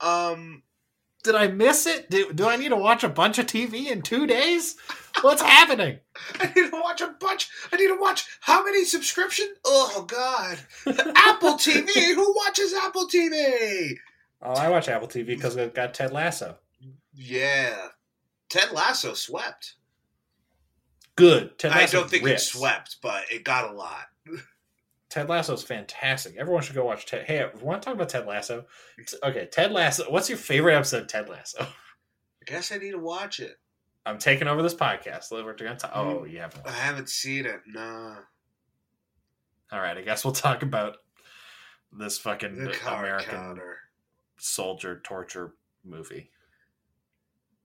[0.00, 0.62] Um,
[1.22, 2.10] Did I miss it?
[2.10, 4.76] Do, do I need to watch a bunch of TV in two days?
[5.20, 6.00] What's happening?
[6.40, 7.48] I need to watch a bunch.
[7.72, 9.46] I need to watch how many subscription?
[9.64, 10.58] Oh God,
[11.16, 12.14] Apple TV.
[12.14, 13.94] Who watches Apple TV?
[14.42, 16.56] Oh, I watch Apple TV because we've got Ted Lasso.
[17.14, 17.76] Yeah,
[18.48, 19.74] Ted Lasso swept.
[21.14, 21.56] Good.
[21.58, 22.42] Ted I don't think rips.
[22.42, 24.06] it swept, but it got a lot.
[25.12, 26.36] Ted Lasso is fantastic.
[26.38, 27.26] Everyone should go watch Ted.
[27.26, 28.64] Hey, want to talk about Ted Lasso?
[29.22, 30.10] Okay, Ted Lasso.
[30.10, 31.60] What's your favorite episode of Ted Lasso?
[32.42, 33.58] I guess I need to watch it.
[34.06, 35.30] I'm taking over this podcast.
[35.30, 35.90] We're gonna talk.
[35.94, 36.66] Oh, you haven't.
[36.66, 37.60] I haven't seen it.
[37.66, 38.16] Nah,
[39.70, 40.96] All right, I guess we'll talk about
[41.92, 43.80] this fucking the American counter.
[44.38, 45.52] soldier torture
[45.84, 46.30] movie.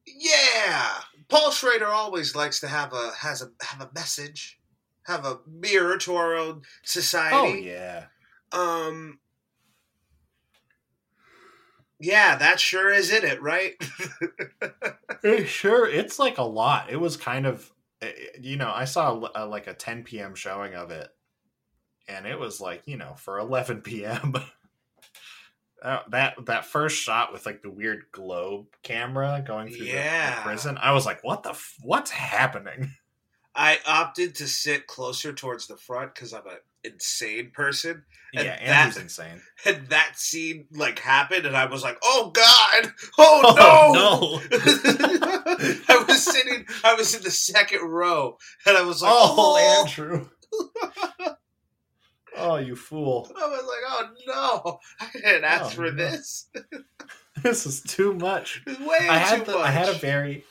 [0.06, 0.96] Yeah,
[1.30, 4.60] Paul Schrader always likes to have a has a have a message,
[5.08, 7.36] have a mirror to our own society.
[7.36, 8.06] Oh yeah,
[8.52, 9.20] Um.
[12.00, 13.74] Yeah, that sure is in it, right?
[15.24, 16.91] It sure, it's like a lot.
[16.91, 17.72] It was kind of,
[18.04, 20.36] eh, you know, I saw a, like a 10 p.m.
[20.36, 21.10] showing of it,
[22.08, 24.36] and it was like, you know, for 11 p.m.
[25.82, 29.91] Uh, that that first shot with like the weird globe camera going through the-
[30.36, 31.52] the, prison, I was like, "What the?
[31.52, 32.91] F- what's happening?"
[33.58, 38.04] I opted to sit closer towards the front because I'm an insane person,
[38.36, 39.41] And yeah, that- Andrew's insane.
[39.65, 42.93] and that scene like happened, and I was like, "Oh God!
[43.17, 45.76] Oh, oh, no!" no!
[45.89, 46.65] I was sitting.
[46.84, 50.30] I was in the second row, and I was like, oh, "Oh!" Andrew!
[52.38, 53.30] oh, you fool!
[53.36, 54.80] I was like, "Oh no!
[55.00, 55.91] I didn't oh, ask Oh, for no.
[55.91, 56.50] this.
[57.43, 58.63] This is too much.
[58.67, 60.43] Way I had too the, much." I had a very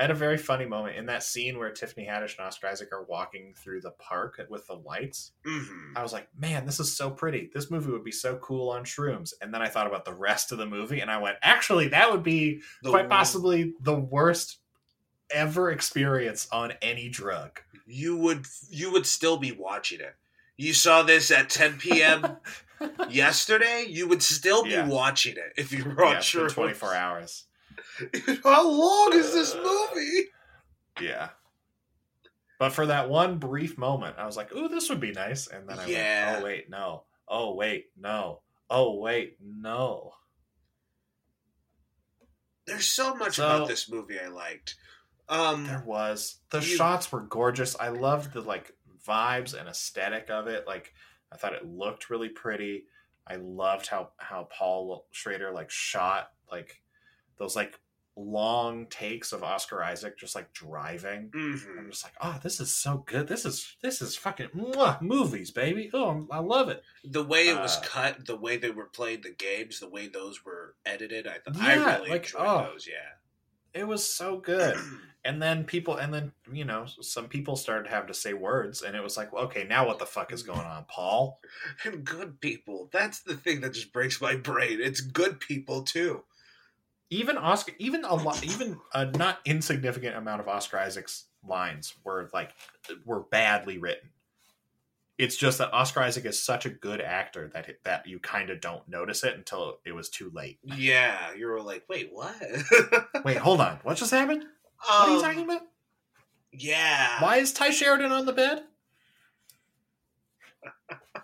[0.00, 2.88] I had a very funny moment in that scene where Tiffany Haddish and Oscar Isaac
[2.90, 5.32] are walking through the park with the lights.
[5.46, 5.92] Mhm.
[5.94, 7.50] I was like, man, this is so pretty.
[7.52, 9.34] This movie would be so cool on shrooms.
[9.42, 12.10] And then I thought about the rest of the movie and I went, actually, that
[12.10, 14.56] would be The quite possibly the worst
[15.30, 17.60] ever experience on any drug.
[17.86, 20.14] you would you would still be watching it.
[20.56, 22.36] You saw this at 10 p.m.
[23.10, 23.84] yesterday.
[23.88, 24.86] You would still be Yeah.
[24.88, 26.52] watching it if you were on yeah, shrooms.
[26.52, 27.44] 24 hours.
[28.44, 30.28] How long is this movie?
[31.00, 31.30] Yeah.
[32.58, 35.46] But for that one brief moment, I was like, ooh, this would be nice.
[35.46, 36.32] And then I Yeah.
[36.42, 37.04] went, oh, wait, no.
[37.28, 38.40] Oh, wait, no.
[38.68, 40.14] Oh, wait, no.
[42.66, 44.76] There's so much So- about this movie I liked.
[45.28, 46.40] Um, There was.
[46.50, 47.76] The You- shots were gorgeous.
[47.78, 50.66] I loved the like vibes and aesthetic of it.
[50.66, 50.94] Like
[51.32, 52.86] I thought it looked really pretty.
[53.26, 56.82] I loved how how Paul Schrader like shot like
[57.38, 57.78] those like
[58.20, 61.30] long takes of Oscar Isaac just like driving.
[61.34, 61.78] mhm.
[61.78, 63.26] I'm just like, oh, this is so good.
[63.28, 65.90] This is this is fucking mwah, movies, baby.
[65.94, 66.82] Oh, I love it.
[67.04, 70.08] The way it was Uh, cut, the way they were playing the games, the way
[70.08, 72.70] those were edited, I thought Yeah, I really like, enjoyed oh.
[72.72, 72.86] those.
[72.86, 73.80] Yeah.
[73.80, 74.76] It was so good.
[75.24, 78.96] and then people, and then you know, some people started having to say words, and
[78.96, 81.40] it was like, okay, now what the fuck is going on, Paul?
[81.84, 82.88] and good people.
[82.92, 84.80] That's the thing that just breaks my brain.
[84.80, 86.24] It's good people too.
[87.10, 92.30] Even Oscar, even a lot, even a not insignificant amount of Oscar Isaac's lines were
[92.32, 92.52] like
[93.04, 94.10] were badly written.
[95.18, 98.60] It's just that Oscar Isaac is such a good actor that that you kind of
[98.60, 100.58] don't notice it until it was too late.
[100.62, 102.34] Yeah, you're like, wait, what?
[103.24, 104.44] Wait, hold on, what just happened?
[104.86, 105.62] What are you Um, talking about?
[106.52, 107.22] Yeah.
[107.22, 108.62] Why is Tye Sheridan on the bed?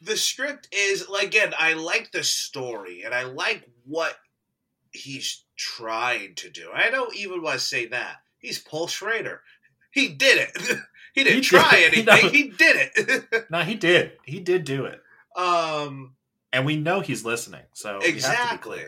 [0.00, 4.16] the script is like again i like the story and i like what
[4.92, 9.42] he's trying to do i don't even want to say that he's paul schrader
[9.90, 10.78] he did it
[11.14, 11.92] he didn't He try did.
[12.08, 12.28] anything No.
[12.30, 14.12] he did it No, he did.
[14.24, 15.00] He did do it,
[15.36, 16.14] um
[16.52, 17.62] and we know he's listening.
[17.72, 18.80] So we have to be exactly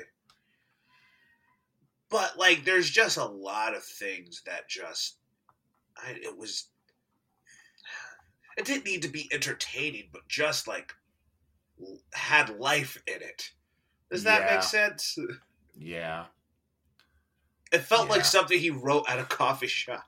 [2.10, 5.16] but like there's just a lot of things that just
[5.96, 6.68] I, it was
[8.56, 10.92] it didn't need to be entertaining but just like
[12.12, 13.50] had life in it
[14.10, 14.54] does that Yeah.
[14.54, 15.18] make sense
[15.76, 16.26] Yeah,
[17.72, 18.12] It felt Yeah.
[18.14, 20.04] like something he wrote at a coffee shop.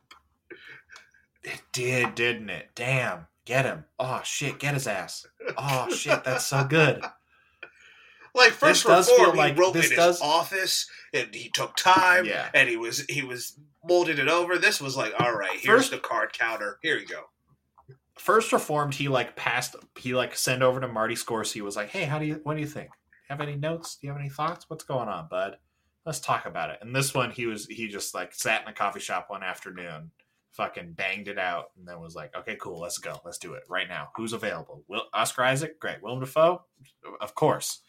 [1.43, 2.71] it did, didn't it?
[2.75, 3.85] Damn, get him!
[3.99, 5.27] Oh shit, get his ass!
[5.57, 7.03] Oh shit, that's so good.
[8.35, 11.49] Like first This does reform, feel like- he wrote in this his office, and he
[11.49, 12.49] took time, Yeah.
[12.55, 14.59] and he was he was molding it over.
[14.59, 16.79] This was like, all right, here's First- the card counter.
[16.83, 17.31] Here you go.
[18.19, 19.77] First reformed, he like passed.
[19.99, 21.61] He like sent over to Marty Scorsese.
[21.63, 22.41] Was like, hey, how do you?
[22.43, 22.91] What do you think?
[23.29, 23.97] Have any notes?
[23.97, 24.71] Do you have any thoughts?
[24.71, 25.57] What's going on, bud?
[26.05, 26.79] Let's talk about it.
[26.81, 30.13] And this one, he was he just like sat in a coffee shop one afternoon,
[30.53, 33.65] fucking banged it out, and then was like, okay, cool, let's go, let's do it
[33.69, 34.11] right now.
[34.15, 34.85] Who's available?
[34.87, 36.01] Will Oscar Isaac, great.
[36.03, 36.63] Willem Dafoe,
[37.21, 37.81] of course.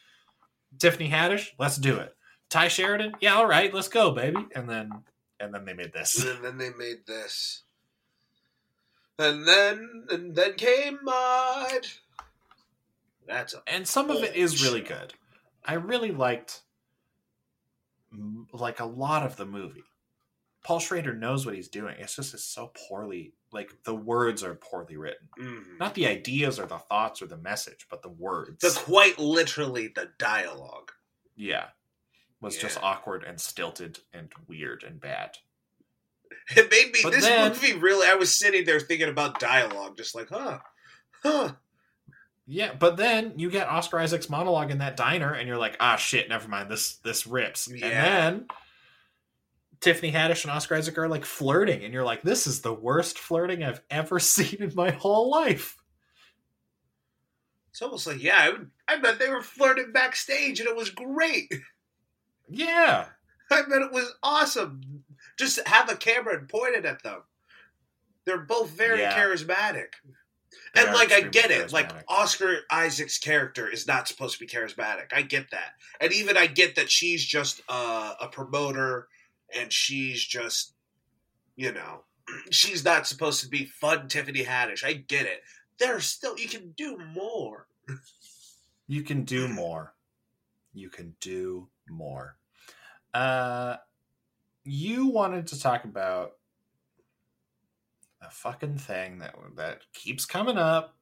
[0.80, 2.16] Tiffany Haddish, let's do it.
[2.50, 4.46] Tye Sheridan, yeah, all right, let's go, baby.
[4.56, 4.90] And then
[5.40, 6.24] and then they made this.
[6.24, 7.62] And then they made this.
[9.20, 11.88] And then and then came Mud.
[13.28, 15.14] That's and some of it is really good.
[15.68, 16.62] I really liked
[18.54, 19.84] like a lot of the movie.
[20.64, 21.96] Paul Schrader knows what he's doing.
[22.00, 25.28] It's just it's so poorly like the words are poorly written.
[25.40, 25.80] mhm.
[25.80, 28.60] Not the ideas or the thoughts or the message, but the words.
[28.62, 30.92] the quite literally the dialogue.
[31.36, 31.68] yeah.
[32.40, 35.38] Was just awkward and stilted and weird and bad.
[36.56, 38.08] It made me But this then- movie really.
[38.08, 40.60] I was sitting there thinking about dialogue, just like, huh,
[41.24, 41.54] huh.
[42.50, 45.98] Yeah, but then you get Oscar Isaac's monologue in that diner, and you're like, ah,
[45.98, 46.72] shit, never mind.
[46.72, 47.68] This this rips.
[47.68, 47.86] Yeah.
[47.88, 47.94] And
[48.40, 48.48] then
[49.82, 53.20] Tiffany Haddish and Oscar Isaac are like flirting, and you're like, this is the worst
[53.20, 55.76] flirting I've ever seen in my whole life.
[57.72, 60.90] It's almost like, yeah, I, would, I bet they were flirting backstage, and it was
[60.90, 61.54] great.
[62.50, 63.06] Yeah,
[63.52, 65.04] I bet it was awesome.
[65.38, 67.22] Just have a camera and point it at them.
[68.26, 69.18] They're both very Yeah.
[69.20, 69.88] charismatic.
[70.78, 71.92] And like I get it, like.
[72.08, 75.14] Oscar Isaac's character is not supposed to be charismatic.
[75.14, 79.08] I get that, and even I get that she's just uh, a promoter,
[79.56, 80.74] and she's just,
[81.56, 82.04] you know,
[82.52, 84.84] she's not supposed to be fun Tiffany Haddish.
[84.84, 85.42] I get it.
[85.80, 87.68] There's still you can do more.
[88.88, 89.94] you can do more.
[90.74, 92.38] You can do more.
[93.14, 93.78] Uh,
[94.64, 96.34] you wanted to talk about
[98.28, 100.96] a fucking thing that that keeps coming up.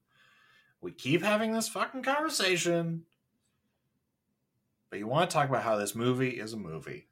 [0.81, 3.03] We keep having this fucking conversation,
[4.89, 7.07] but you want to talk about how this movie is a movie.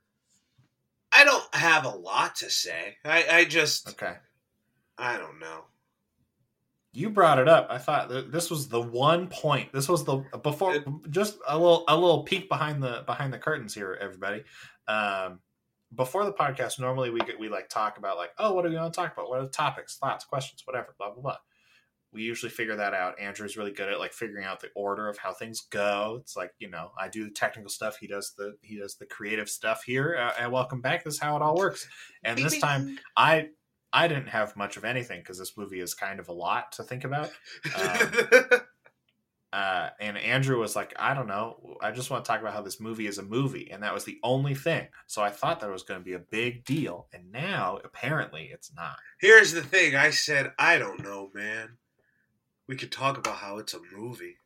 [1.12, 2.98] I don't have a lot to say.
[3.06, 4.16] I, I just Okay,
[4.98, 5.66] I don't know.
[6.92, 7.68] you brought it up.
[7.70, 9.72] I thought that this was the one point.
[9.74, 13.74] This was the before just a little a little peek behind the behind the curtains
[13.74, 14.44] here, everybody.
[14.88, 15.40] Um,
[15.96, 18.76] before the podcast, normally we get, we like talk about like, oh, what are we
[18.76, 19.30] going to talk about?
[19.30, 21.38] What are the topics, thoughts, questions, whatever, blah blah blah.
[22.12, 23.20] We usually figure that out.
[23.20, 26.20] Andrew's really good at like figuring out the order of how things go.
[26.22, 27.98] It's like you know, I do the technical stuff.
[28.00, 30.16] He does the he does the creative stuff here.
[30.18, 31.04] Uh, and welcome back.
[31.04, 31.88] This is how it all works.
[32.24, 33.50] And this time, I
[33.92, 36.84] I didn't have much of anything because this movie is kind of a lot to
[36.84, 37.32] think about.
[39.54, 41.78] Uh, and Andrew was like, I don't know.
[41.80, 43.70] I just want to talk about how this movie is a movie.
[43.70, 44.88] And that was the only thing.
[45.06, 47.06] So I thought that was going to be a big deal.
[47.14, 48.96] And now, apparently, it's not.
[49.20, 49.96] Here's the thing.
[49.96, 51.78] I said, I don't know, man.
[52.68, 54.38] We could talk about how it's a movie.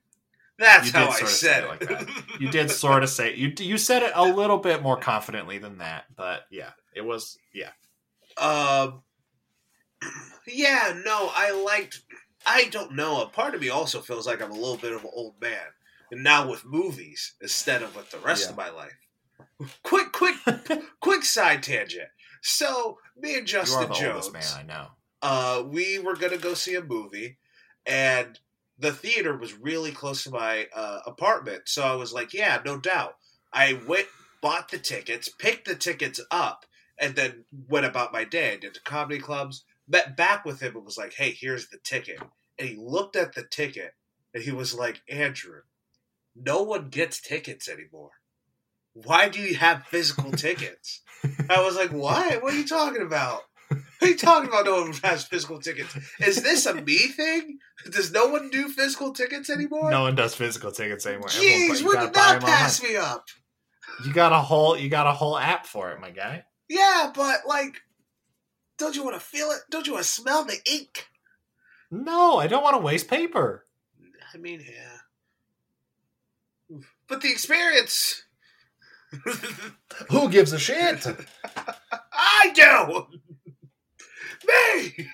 [0.59, 2.41] That's You how I sort of say said it like that.
[2.41, 5.77] You did sort of say, you, you said it a little bit more confidently than
[5.77, 6.03] that.
[6.17, 7.71] But yeah, it was, yeah.
[8.37, 9.03] Um,
[10.47, 12.01] yeah, no, I liked.
[12.47, 13.21] I don't know.
[13.21, 15.67] A part of me also feels like I'm a little bit of an old man,
[16.11, 18.51] and now with movies instead of with the rest Yeah.
[18.51, 18.93] of my life.
[19.83, 20.35] Quick, quick,
[21.01, 22.07] quick side tangent.
[22.41, 24.87] So me and Justin the Jones, oldest man I know.
[25.21, 27.37] uh, we were gonna go see a movie,
[27.85, 28.39] and
[28.79, 31.63] the theater was really close to my uh, apartment.
[31.65, 33.15] So I was like, "Yeah, no doubt."
[33.51, 34.07] I went,
[34.41, 36.65] bought the tickets, picked the tickets up,
[36.99, 38.53] and then went about my day.
[38.53, 39.65] I did the comedy clubs.
[39.87, 42.19] Met back with him and was like, "Hey, here's the ticket."
[42.59, 43.93] And he looked at the ticket
[44.33, 45.61] and he was like, "Andrew,
[46.35, 48.11] no one gets tickets anymore.
[48.93, 51.01] Why do you have physical tickets?"
[51.49, 52.43] I was like, "What?
[52.43, 54.65] What are you talking about?" What are you talking about?
[54.65, 55.97] No one has physical tickets.
[56.21, 57.57] Is this a me thing?
[57.91, 59.89] Does no one do physical tickets anymore?
[59.89, 61.27] No one does physical tickets anymore.
[61.29, 62.51] Jeez, would gotta you buy not online.
[62.51, 63.25] pass me up?
[64.05, 66.43] You got a whole, you got a whole app for it, my guy.
[66.69, 67.81] Yeah, but like,
[68.77, 69.61] don't you want to feel it?
[69.69, 71.07] Don't you want to smell the ink?
[71.89, 73.65] No, I don't want to waste paper.
[74.33, 74.97] I mean, yeah.
[77.07, 78.23] But the experience.
[80.09, 81.05] Who gives a shit?
[82.13, 83.07] I do!
[84.45, 85.07] Me!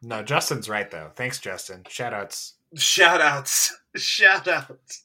[0.00, 1.10] No, Justin's right though.
[1.14, 1.82] Thanks, Justin.
[1.88, 2.54] Shout outs.
[2.76, 3.76] Shout outs.
[3.96, 5.04] Shout outs.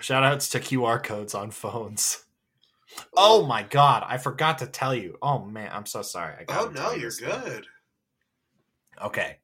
[0.00, 2.24] Shout outs to QR codes on phones.
[3.14, 5.16] Oh my god, I forgot to tell you.
[5.22, 6.34] Oh man, I'm so sorry.
[6.34, 7.66] I Oh, no, you you're good.
[9.02, 9.38] Okay.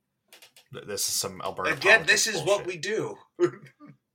[0.87, 2.47] This is some Alberta Again, this is bullshit.
[2.47, 3.17] what we do.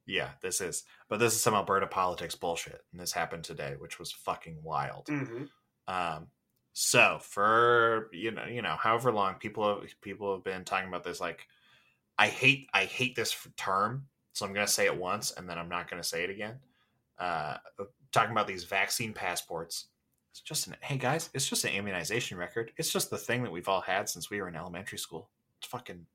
[0.06, 0.84] Yeah, this is.
[1.10, 2.82] But this is some Alberta politics bullshit.
[2.92, 5.06] And this happened today, which was fucking wild.
[5.06, 5.44] Mm-hmm.
[5.88, 6.28] Um,
[6.74, 11.04] so for you know, you know, however long people have people have been talking about
[11.04, 11.48] this, like,
[12.18, 15.70] I hate I hate this term, so I'm gonna say it once and then I'm
[15.70, 16.56] not gonna say it again.
[17.18, 17.58] Uh,
[18.14, 19.88] talking about these vaccine passports,
[20.32, 22.72] It's just an hey guys, it's just an immunization record.
[22.78, 25.30] It's just the thing that we've all had since we were in elementary school.
[25.60, 26.06] It's fucking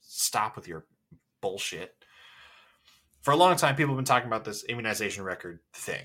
[0.00, 0.86] stop with your
[1.40, 1.96] bullshit.
[3.22, 6.04] For a long time, people have been talking about this immunization record thing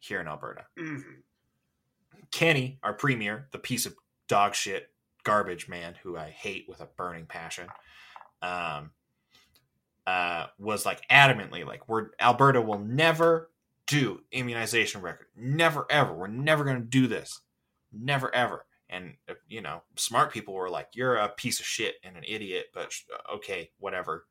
[0.00, 0.66] here in Alberta.
[0.76, 1.22] Mhm.
[2.32, 3.94] Kenney, our premier, the piece of
[4.26, 7.68] dog shit garbage man who I hate with a burning passion,
[8.42, 8.90] um,
[10.06, 13.50] uh, was like adamantly like, "We're Alberta will never
[13.86, 16.12] do immunization record, never ever.
[16.14, 17.40] We're never going to do this,
[17.92, 21.96] never ever." And uh, you know, smart people were like, "You're a piece of shit
[22.02, 22.92] and an idiot," but
[23.34, 24.26] okay, whatever.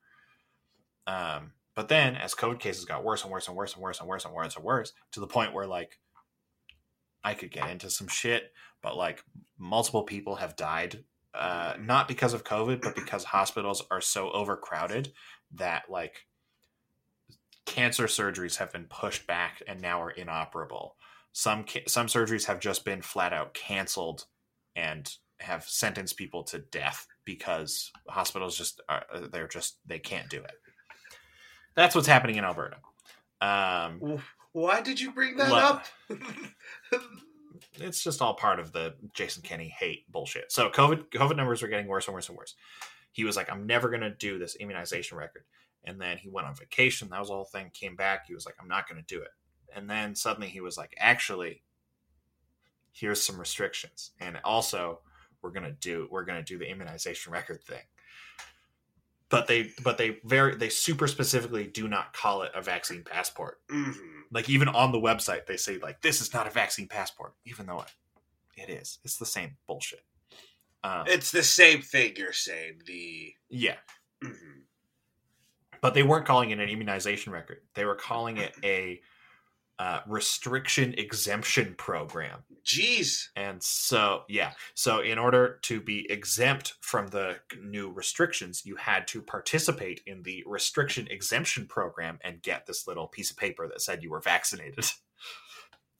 [1.08, 4.08] Um, but then as COVID cases got worse and worse and worse and worse and
[4.08, 6.00] worse and worse and worse, to the point where like
[7.24, 9.24] I could get into some shit, but like
[9.58, 11.04] multiple people have died,
[11.34, 15.12] uh, not because of COVID, but because hospitals are so overcrowded
[15.56, 16.26] that like
[17.66, 20.96] cancer surgeries have been pushed back and now are inoperable.
[21.34, 24.26] Some ca- some surgeries have just been flat out canceled
[24.76, 30.42] and have sentenced people to death because hospitals just are, they're just they can't do
[30.42, 30.54] it.
[31.76, 32.78] That's what's happening in Alberta.
[33.42, 34.22] Um,
[34.54, 35.86] Why did you bring that up?
[37.80, 40.52] it's just all part of the Jason Kenney hate bullshit.
[40.52, 42.56] So COVID COVID numbers were getting worse and worse and worse.
[43.12, 45.44] He was like, I'm never gonna do this immunization record.
[45.86, 47.10] And then he went on vacation.
[47.10, 47.70] That was the whole thing.
[47.74, 48.26] Came back.
[48.28, 49.32] He was like, I'm not gonna do it.
[49.76, 51.62] And then suddenly he was like, actually,
[52.92, 54.12] here's some restrictions.
[54.20, 55.02] And also,
[55.42, 57.84] we're gonna do we're gonna do the immunization record thing.
[59.30, 63.60] But they but they very they super specifically do not call it a vaccine passport
[63.70, 64.24] Mhm.
[64.32, 67.66] like even on the website they say like this is not a vaccine passport even
[67.66, 67.92] though it,
[68.56, 70.04] it is it's the same bullshit
[70.84, 72.82] um, It's the same thing you're saying.
[72.86, 73.78] The yeah
[74.24, 74.65] mhm.
[75.86, 77.62] But they weren't calling it an immunization record.
[77.76, 79.02] They were calling it a
[79.78, 82.40] uh, restriction exemption program.
[82.66, 84.54] Jeez, and so yeah.
[84.74, 90.24] So in order to be exempt from the new restrictions you had to participate in
[90.24, 94.22] the restriction exemption program and get this little piece of paper that said you were
[94.22, 94.88] vaccinated.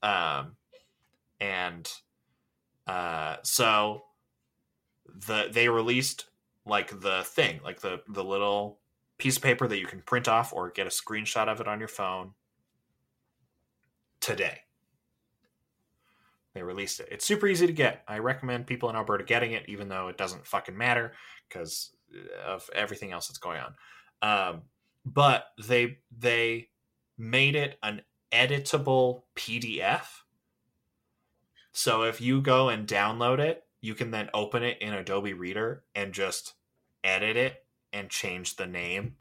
[0.02, 0.58] Um
[1.40, 1.92] and
[2.86, 4.04] uh so
[5.28, 6.26] the they released
[6.66, 8.80] like the thing like the the little
[9.18, 11.80] piece of paper that you can print off or get a screenshot of it on
[11.80, 12.32] your phone
[14.20, 14.60] today
[16.56, 17.10] they released it.
[17.12, 18.04] It's super easy to get.
[18.08, 21.12] I recommend people in Alberta getting it, even though it doesn't fucking matter
[21.48, 21.92] because
[22.46, 23.74] of everything else that's going on.
[24.22, 24.62] Um,
[25.06, 26.70] but they they
[27.18, 28.02] made it an
[28.32, 30.06] editable PDF.
[31.74, 35.84] So if you go and download it, you can then open it in Adobe Reader
[35.94, 36.54] and just
[37.04, 37.65] edit it
[37.96, 39.16] and change the name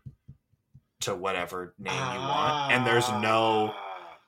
[1.00, 2.72] to whatever name you want.
[2.72, 4.18] And there's no Ah.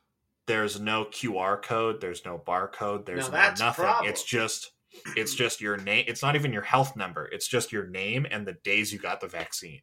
[0.46, 3.84] there's no QR code, there's no barcode, there's no nothing.
[3.84, 4.08] problem.
[4.08, 4.72] It's just
[5.16, 6.04] it's just your name.
[6.08, 7.26] It's not even your health number.
[7.26, 9.82] It's just your name and the days you got the vaccine.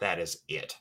[0.00, 0.76] That is it.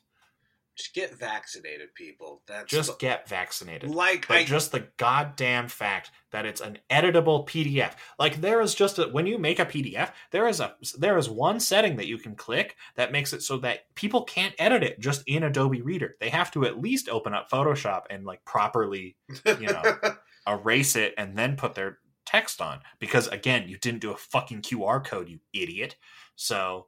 [0.75, 2.41] Just get vaccinated, people.
[2.47, 3.89] That's Just get vaccinated.
[3.89, 7.93] like But I just the goddamn fact that it's an editable PDF.
[8.17, 11.29] Like there is just a, when you make a PDF, there is a there is
[11.29, 14.99] one setting that you can click that makes it so that people can't edit it
[14.99, 16.15] just in Adobe Reader.
[16.19, 19.15] They have to at least open up Photoshop and like properly
[19.45, 19.97] you know.
[20.47, 24.61] erase it and then put their text on because again you didn't do a fucking
[24.61, 25.95] qr code you idiot
[26.35, 26.87] so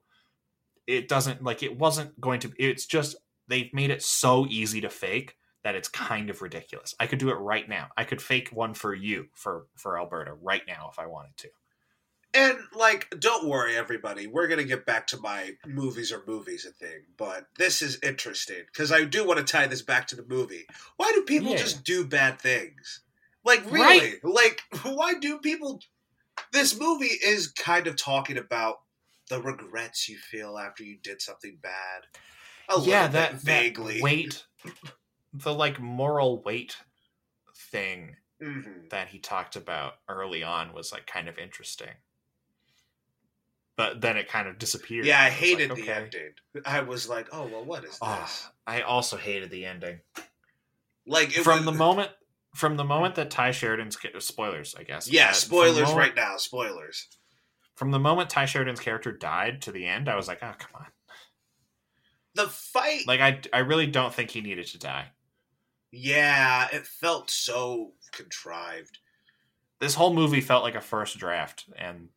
[0.88, 3.16] it doesn't like it wasn't going to it's just
[3.48, 7.30] they've made it so easy to fake that it's kind of ridiculous i could do
[7.30, 11.00] it right now i could fake one for you for for alberta right now if
[11.00, 11.50] i wanted to
[12.34, 14.28] And like, don't worry, everybody.
[14.28, 18.64] We're gonna get back to my movies or movies a thing, but this is interesting
[18.68, 20.66] because I do want to tie this back to the movie.
[20.98, 21.58] Why do people Yeah.
[21.58, 23.02] just do bad things?
[23.46, 24.16] Like, really?
[24.22, 25.80] Like, why do people?
[26.52, 28.82] This movie is kind of talking about
[29.30, 32.04] the regrets you feel after you did something bad.
[32.70, 34.02] A yeah little that, bit that vaguely.
[34.02, 34.46] weight
[35.34, 36.78] the like moral weight
[37.72, 38.90] thing Mhm.
[38.90, 41.92] that he talked about early on was like kind of interesting.
[43.78, 45.06] But then it kind of disappeared.
[45.06, 45.92] Yeah, I was like, hated the okay.
[45.92, 46.34] ending.
[46.66, 48.50] I was like, oh well, what is Oh, this?
[48.66, 50.00] I also hated the ending.
[51.06, 52.12] Like it from was, the moment
[52.56, 55.10] from the moment that Tye Sheridan's spoilers, I guess.
[55.10, 56.38] Yeah, uh, spoilers moment- right now.
[56.38, 57.08] Spoilers.
[57.76, 60.72] From the moment Tye Sheridan's character died to the end, I was like, oh come
[60.76, 60.86] on.
[62.36, 63.08] The fight.
[63.08, 65.08] Like I I really don't think he needed to die.
[65.92, 69.00] yeah, it felt so contrived.
[69.80, 72.10] This whole movie felt like a first draft, and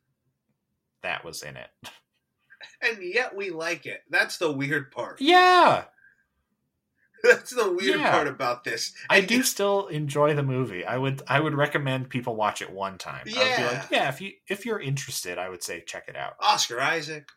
[1.03, 1.71] that was in it.
[2.83, 4.01] And yet we like it.
[4.11, 5.21] That's the weird part.
[5.21, 5.85] Yeah.
[7.25, 8.11] That's the weird Yeah.
[8.13, 8.93] part about this.
[9.11, 10.85] I do still enjoy the movie.
[10.85, 13.27] I would I would recommend people watch it one time.
[13.27, 13.67] I would be Yeah.
[13.81, 16.35] like, yeah, if you if you're interested, I would say check it out.
[16.41, 17.29] Oscar Isaac.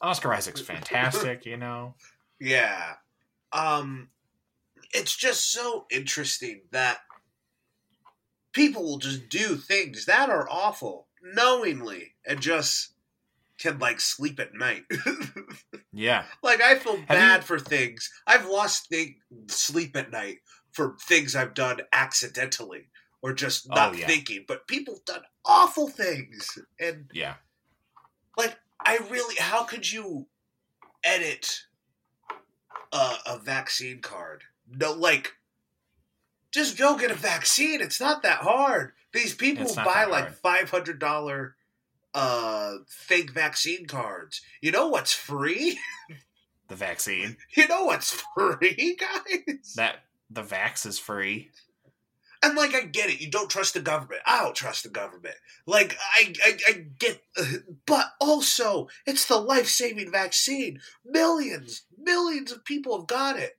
[0.00, 1.94] Oscar Isaac's fantastic, you know.
[2.40, 2.94] Yeah.
[3.52, 4.10] Um
[4.94, 6.98] it's just so interesting that
[8.52, 12.92] people will just do things that are awful knowingly and just
[13.58, 14.84] can like sleep at night.
[15.92, 16.26] Yeah.
[16.44, 18.08] like I feel Have bad you- for things.
[18.24, 18.94] I've lost
[19.48, 20.38] sleep at night
[20.70, 22.86] for things I've done accidentally
[23.20, 24.06] or just not Oh, yeah.
[24.06, 27.34] thinking, but people done awful things and Yeah.
[28.36, 30.26] like I really how could you
[31.04, 31.64] edit
[32.92, 34.42] a, a vaccine card?
[34.70, 35.34] No, like
[36.50, 37.80] just go get a vaccine.
[37.80, 38.92] It's not that hard.
[39.12, 41.56] These people buy like five hundred dollar
[42.14, 44.40] uh fake vaccine cards.
[44.60, 45.78] You know what's free?
[46.68, 47.36] The vaccine.
[47.56, 49.74] You know what's free, guys?
[49.74, 49.96] That
[50.30, 51.50] the vax is free.
[52.42, 53.20] And like, I get it.
[53.20, 54.22] You don't trust the government.
[54.24, 55.34] I don't trust the government.
[55.66, 57.20] Like, I, I, I get,
[57.86, 60.80] but also, it's the life-saving vaccine.
[61.04, 63.56] Millions, millions of people have got it.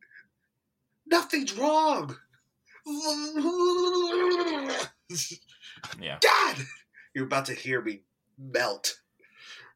[1.06, 2.16] Nothing's wrong.
[6.00, 6.20] Yeah.
[6.22, 6.58] God,
[7.14, 8.02] you're about to hear me
[8.38, 9.00] melt.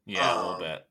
[0.05, 0.85] Yeah, a Um, little bit.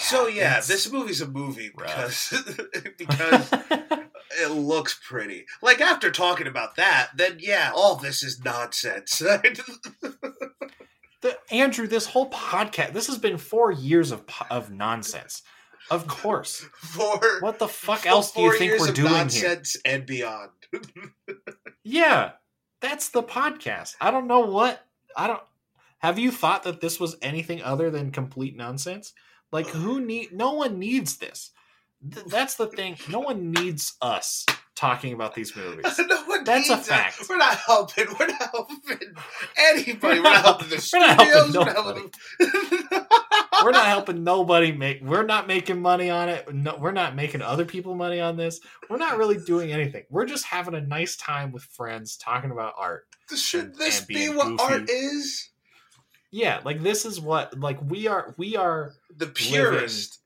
[0.00, 2.30] so yeah, this movie's a movie rough.
[2.30, 3.50] because because
[4.38, 5.46] it looks pretty.
[5.62, 9.18] Like after talking about that, then yeah, all this is nonsense.
[11.22, 15.42] the, Andrew, this whole podcast, this has been four years of of nonsense.
[15.90, 16.66] Of course.
[16.80, 19.18] For What the fuck for else do you think we're doing here?
[19.18, 20.50] nonsense and beyond.
[21.88, 22.32] Yeah,
[22.80, 23.94] that's the podcast.
[24.00, 24.84] I don't know what
[25.16, 25.42] I don't.
[25.98, 29.12] Have you thought that this was anything other than complete nonsense?
[29.52, 30.32] Like, who need?
[30.32, 31.52] No one needs this.
[32.12, 32.96] Th- that's the thing.
[33.08, 34.44] No one needs us
[34.74, 35.84] talking about these movies.
[35.98, 37.24] no one That's a fact.
[37.28, 38.06] We're not helping.
[38.18, 38.98] We're not helping
[39.58, 40.18] anybody.
[40.20, 41.56] We're, not helping the we're not helping studios.
[41.56, 42.10] We're not helping.
[43.64, 45.00] We're not helping nobody make.
[45.02, 46.52] We're not making money on it.
[46.54, 48.60] No, we're not making other people money on this.
[48.90, 50.04] We're not really doing anything.
[50.10, 53.06] We're just having a nice time with friends talking about art.
[53.34, 54.62] Should And- this and be what goofy.
[54.62, 55.48] art is?
[56.30, 58.34] Yeah, like this is what like we are.
[58.36, 60.18] We are The purest.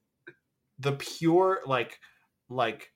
[0.80, 2.00] The pure like
[2.48, 2.90] like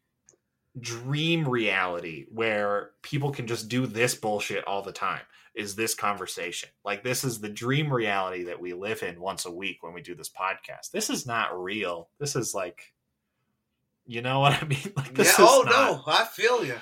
[0.81, 5.23] dream reality where people can just do this bullshit all the time
[5.55, 6.69] is this conversation.
[6.85, 10.03] Like this is the dream reality that we live in once a week when we
[10.03, 10.91] do this podcast.
[10.91, 12.09] This is not real.
[12.19, 12.93] This is like
[14.07, 14.93] you know what i mean?
[14.97, 15.45] Like this yeah.
[15.45, 16.77] is Oh not, no, I feel you.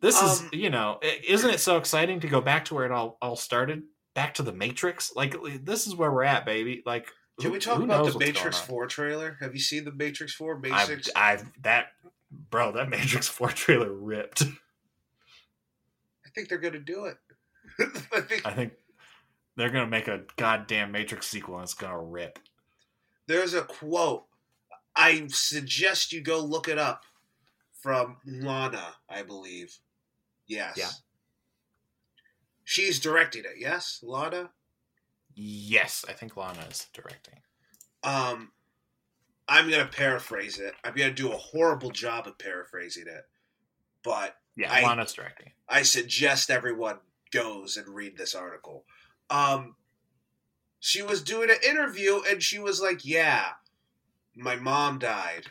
[0.00, 2.92] this Um, is you know isn't it so exciting to go back to where it
[2.92, 3.82] all all started?
[4.14, 5.14] Back to the matrix?
[5.14, 6.82] Like this is where we're at baby.
[6.86, 7.08] Like
[7.40, 8.58] Can we talk about the Matrix?
[8.58, 9.36] Four trailer?
[9.40, 11.10] Have you seen the Matrix Four I've, Basics?
[11.14, 11.88] I've that
[12.50, 17.16] bro that matrix 4 trailer ripped I think they're gonna do it.
[18.12, 18.72] I think i think
[19.56, 22.38] they're gonna make a goddamn matrix sequel and it's gonna rip
[23.26, 24.24] there's a quote.
[24.94, 27.02] I suggest you go look it up
[27.80, 29.76] from Lana, I believe.
[30.46, 30.76] Yes.
[30.76, 30.90] Yeah.
[32.64, 33.58] She's directing it.
[33.58, 34.50] Yes, Lana.
[35.36, 37.34] Yes i think lana is directing
[38.02, 38.50] Um,
[39.48, 40.74] I'm gonna paraphrase it.
[40.82, 43.28] I'm gonna do a horrible job of paraphrasing it,
[44.02, 46.98] but yeah I- lana's directing I suggest everyone
[47.32, 48.84] goes and read this article.
[49.30, 49.76] Um,
[50.80, 53.54] she was doing an interview and she was like, "Yeah,
[54.36, 55.46] my mom died,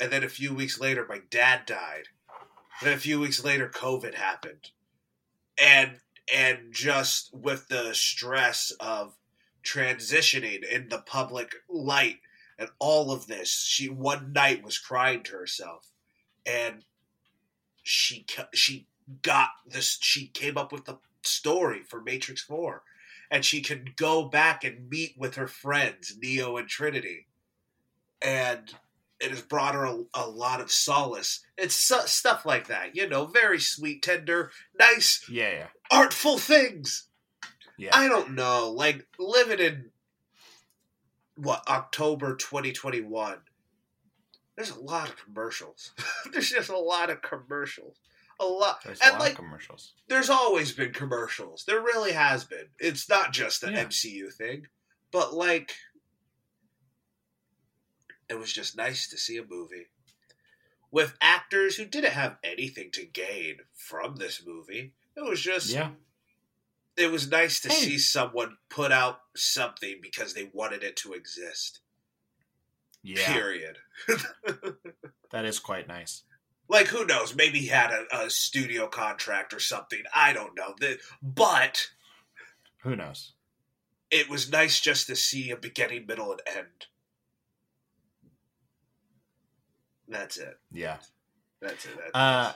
[0.00, 2.08] and then a few weeks later, my dad died.
[2.82, 4.70] Then a few weeks later, COVID happened,
[5.56, 6.00] and
[6.32, 9.16] and just with the stress of
[9.62, 12.20] transitioning in the public light
[12.58, 15.90] and all of this, she one night was crying to herself,
[16.46, 16.84] and
[17.82, 18.86] she she
[19.22, 22.82] got this she came up with the story for matrix 4
[23.30, 27.26] and she can go back and meet with her friends neo and trinity.
[28.22, 28.72] And
[29.24, 31.40] it has brought her a, a lot of solace.
[31.56, 35.66] It's su- stuff like that you know very sweet tender nice yeah yeah.
[35.90, 37.08] artful things.
[37.78, 37.90] Yeah.
[37.92, 39.90] I don't know like living in
[41.36, 43.38] what october 2021
[44.56, 45.90] there's a lot of commercials.
[46.32, 47.96] There's just a lot of commercials.
[48.38, 49.94] A lot there's a and lot like of commercials.
[50.08, 51.64] there's always been commercials.
[51.66, 52.66] There really has been.
[52.78, 53.84] It's not just the Yeah.
[53.86, 54.66] MCU thing,
[55.10, 55.72] but like
[58.28, 59.86] it was just nice to see a movie
[60.90, 64.92] with actors who didn't have anything to gain from this movie.
[65.16, 65.90] It was just yeah
[66.96, 67.74] it was nice to Hey.
[67.74, 71.80] see someone put out something because they wanted it to exist.
[73.02, 73.78] yeah Period.
[75.30, 76.22] that is quite nice.
[76.68, 77.34] Like who knows?
[77.34, 80.02] Maybe he had a, a studio contract or something.
[80.14, 80.74] I don't know.
[81.22, 81.88] But
[82.82, 83.32] Who knows?
[84.10, 86.86] it was nice just to see a beginning, middle, and end.
[90.14, 90.58] That's it.
[90.72, 90.96] Yeah.
[91.60, 91.90] That's it.
[91.96, 92.52] That's Uh,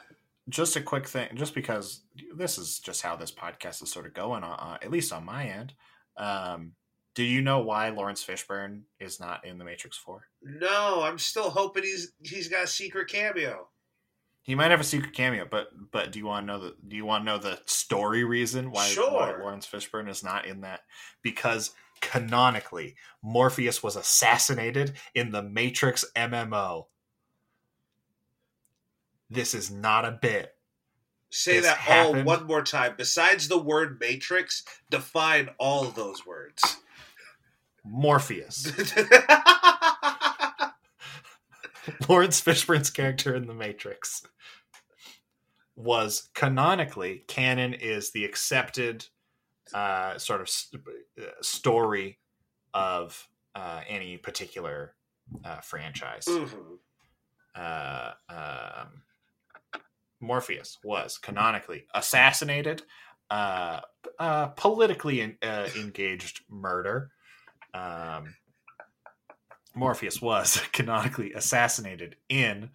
[0.48, 2.02] just a quick thing, just because
[2.34, 5.46] this is just how this podcast is sort of going, uh, at least on my
[5.48, 5.74] end.
[6.16, 6.72] Um,
[7.14, 10.28] do you know why Laurence Fishburne is not in The Matrix Four?
[10.42, 13.68] no, I'm still hoping he's he's got a secret cameo.
[14.42, 16.94] He might have a secret cameo, but but do you want to know the do
[16.96, 20.80] you want to know the story reason why, why Laurence Fishburne is not in that?
[21.22, 26.86] Because canonically, Morpheus was assassinated in the Matrix MMO.
[29.30, 30.54] This is not a bit.
[31.30, 32.94] Say This that all one more time.
[32.96, 36.78] Besides the word matrix, define all those words.
[37.84, 38.66] Morpheus.
[42.08, 44.22] Laurence Fishburne's character in The Matrix
[45.76, 49.06] was canonically canon is the accepted
[49.72, 50.82] uh, sort of st-
[51.20, 52.18] uh, story
[52.74, 54.94] of uh, any particular
[55.44, 56.24] uh, franchise.
[56.26, 56.78] Mhm.
[57.54, 59.02] Uh, um,
[60.20, 62.82] Morpheus was canonically assassinated,
[63.30, 63.80] uh,
[64.18, 67.10] uh, politically en- uh, engaged murder.
[67.74, 68.34] Um,
[69.74, 72.70] Morpheus was canonically assassinated in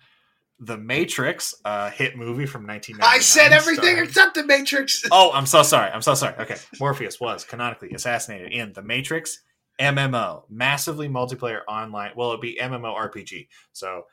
[0.60, 3.02] The Matrix, a hit movie from 1999.
[3.02, 5.04] I said everything starring- except the matrix.
[5.12, 5.90] Oh, I'm so sorry.
[5.92, 6.36] I'm so sorry.
[6.40, 6.56] Okay.
[6.80, 9.42] Morpheus was canonically assassinated in The Matrix
[9.82, 12.12] MMO, massively multiplayer online.
[12.16, 13.48] Well, it'd be MMO RPG.
[13.74, 14.04] So,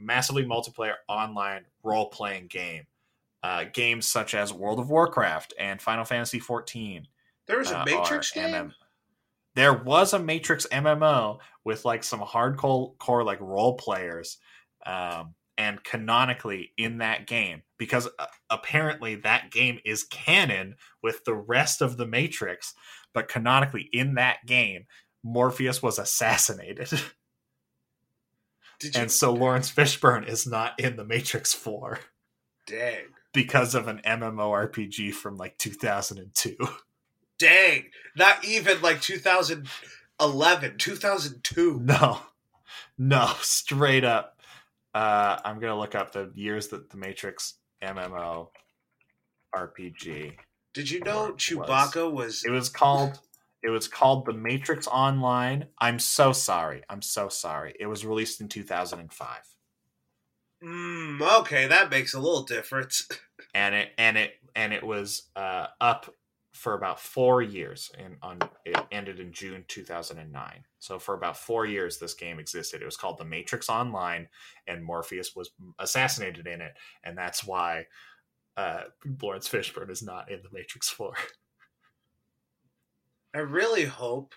[0.00, 2.84] massively multiplayer online role playing game.
[3.42, 7.04] Uh, games such as World of Warcraft and Final Fantasy XIV.
[7.46, 8.52] There was a uh, matrix game.
[8.54, 8.72] MM
[9.54, 14.36] There was a Matrix MMO with like some hardcore core like role players,
[14.84, 21.34] um, and canonically in that game because uh, apparently that game is canon with the
[21.34, 22.74] rest of the Matrix,
[23.12, 24.86] but canonically in that game,
[25.22, 26.88] Morpheus was assassinated,
[28.80, 29.00] Did you?
[29.02, 32.00] and so Laurence Fishburne is not in the Matrix Four
[32.66, 33.04] Dang.
[33.32, 36.56] because of an MMORPG from like 2002.
[37.38, 37.84] Dang.
[38.16, 41.80] Not even like 2011, 2002.
[41.82, 42.20] No,
[42.98, 44.40] no, straight up.
[44.94, 48.48] Uh, I'm gonna look up the years that the Matrix MMO
[49.54, 50.34] RPG.
[50.74, 51.42] Did you know Or was.
[51.42, 52.44] Chewbacca was.
[52.44, 53.18] It was called.
[53.62, 55.66] It was called the Matrix Online.
[55.78, 56.82] I'm so sorry.
[56.88, 57.74] I'm so sorry.
[57.78, 59.38] It was released in 2005,
[60.62, 63.08] Mm, okay, that makes a little difference.
[63.54, 66.14] and it and it and it was uh, up
[66.52, 67.90] for about four years.
[67.98, 70.64] And on it ended in June 2009.
[70.78, 72.82] So for about four years, this game existed.
[72.82, 74.28] It was called the Matrix Online,
[74.66, 77.86] and Morpheus was assassinated in it, and that's why
[78.56, 78.82] uh,
[79.22, 81.14] Laurence Fishburne is not in the Matrix Four.
[83.34, 84.34] I really hope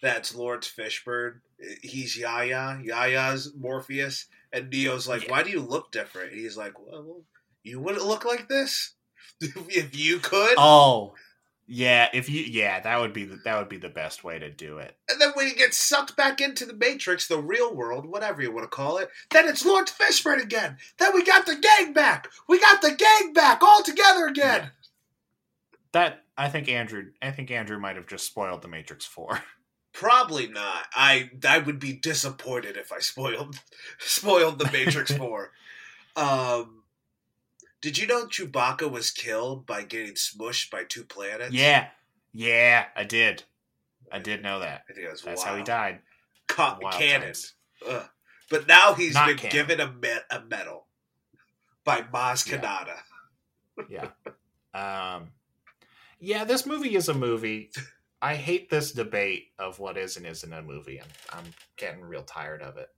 [0.00, 1.40] that's Laurence Fishburne.
[1.82, 2.80] He's Yahya.
[2.84, 4.26] Yahya's Morpheus.
[4.52, 5.32] And Neo's like, Yeah.
[5.32, 6.32] why do you look different?
[6.32, 7.22] And he's like, well,
[7.64, 8.94] you wouldn't look like this
[9.40, 10.54] if you could.
[10.56, 11.14] Oh,
[11.66, 12.08] yeah.
[12.14, 14.78] If you, yeah, that would be the, that would be the best way to do
[14.78, 14.96] it.
[15.10, 18.52] And then when he gets sucked back into the Matrix, the real world, whatever you
[18.52, 20.76] want to call it, then it's Laurence Fishburne again.
[20.98, 22.28] Then we got the gang back.
[22.48, 24.70] We got the gang back all together again.
[25.98, 29.42] That I think Andrew, I think Andrew might have just spoiled the Matrix Four.
[29.92, 30.84] Probably not.
[30.94, 33.60] I I would be disappointed if I spoiled
[33.98, 35.50] spoiled the Matrix Four.
[36.14, 36.82] Um,
[37.80, 41.52] did you know Chewbacca was killed by getting smushed by two planets?
[41.52, 41.88] yeah,
[42.32, 43.42] yeah, I did.
[44.12, 44.84] I did know that.
[44.88, 45.48] I think that's, That's wild.
[45.50, 45.98] how he died.
[46.46, 47.54] Caught times.
[47.88, 48.08] Ugh.
[48.50, 49.52] But now he's Not been canon.
[49.52, 50.86] given a, me- a medal
[51.84, 52.58] by Maz Yeah.
[52.58, 52.96] Kanata.
[53.90, 55.14] Yeah.
[55.14, 55.28] Um,
[56.20, 57.70] yeah, this movie is a movie.
[58.20, 61.00] I hate this debate of what is and isn't a movie.
[61.00, 61.44] I'm, I'm
[61.76, 62.88] getting real tired of it.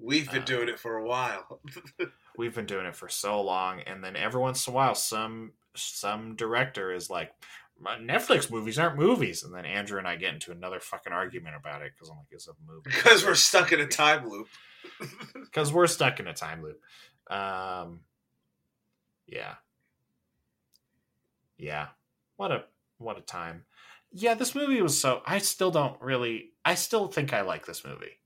[0.00, 1.60] We've been Uh, doing it for a while.
[2.36, 5.52] We've been doing it for so long, and then every once in a while, some
[5.74, 7.32] some director is like,
[7.80, 11.56] "My Netflix movies aren't movies, and then Andrew and I get into another fucking argument
[11.56, 14.48] about it because I'm like, it's a movie because we're stuck in a time loop.
[15.34, 16.80] because we're stuck in a time loop.
[17.28, 18.00] Um,
[19.26, 19.54] yeah,
[21.56, 21.88] yeah.
[22.38, 22.64] What a
[22.98, 23.64] what a time.
[24.12, 25.22] Yeah, this movie was so.
[25.26, 26.52] I still don't really.
[26.64, 28.20] I still think I like this movie.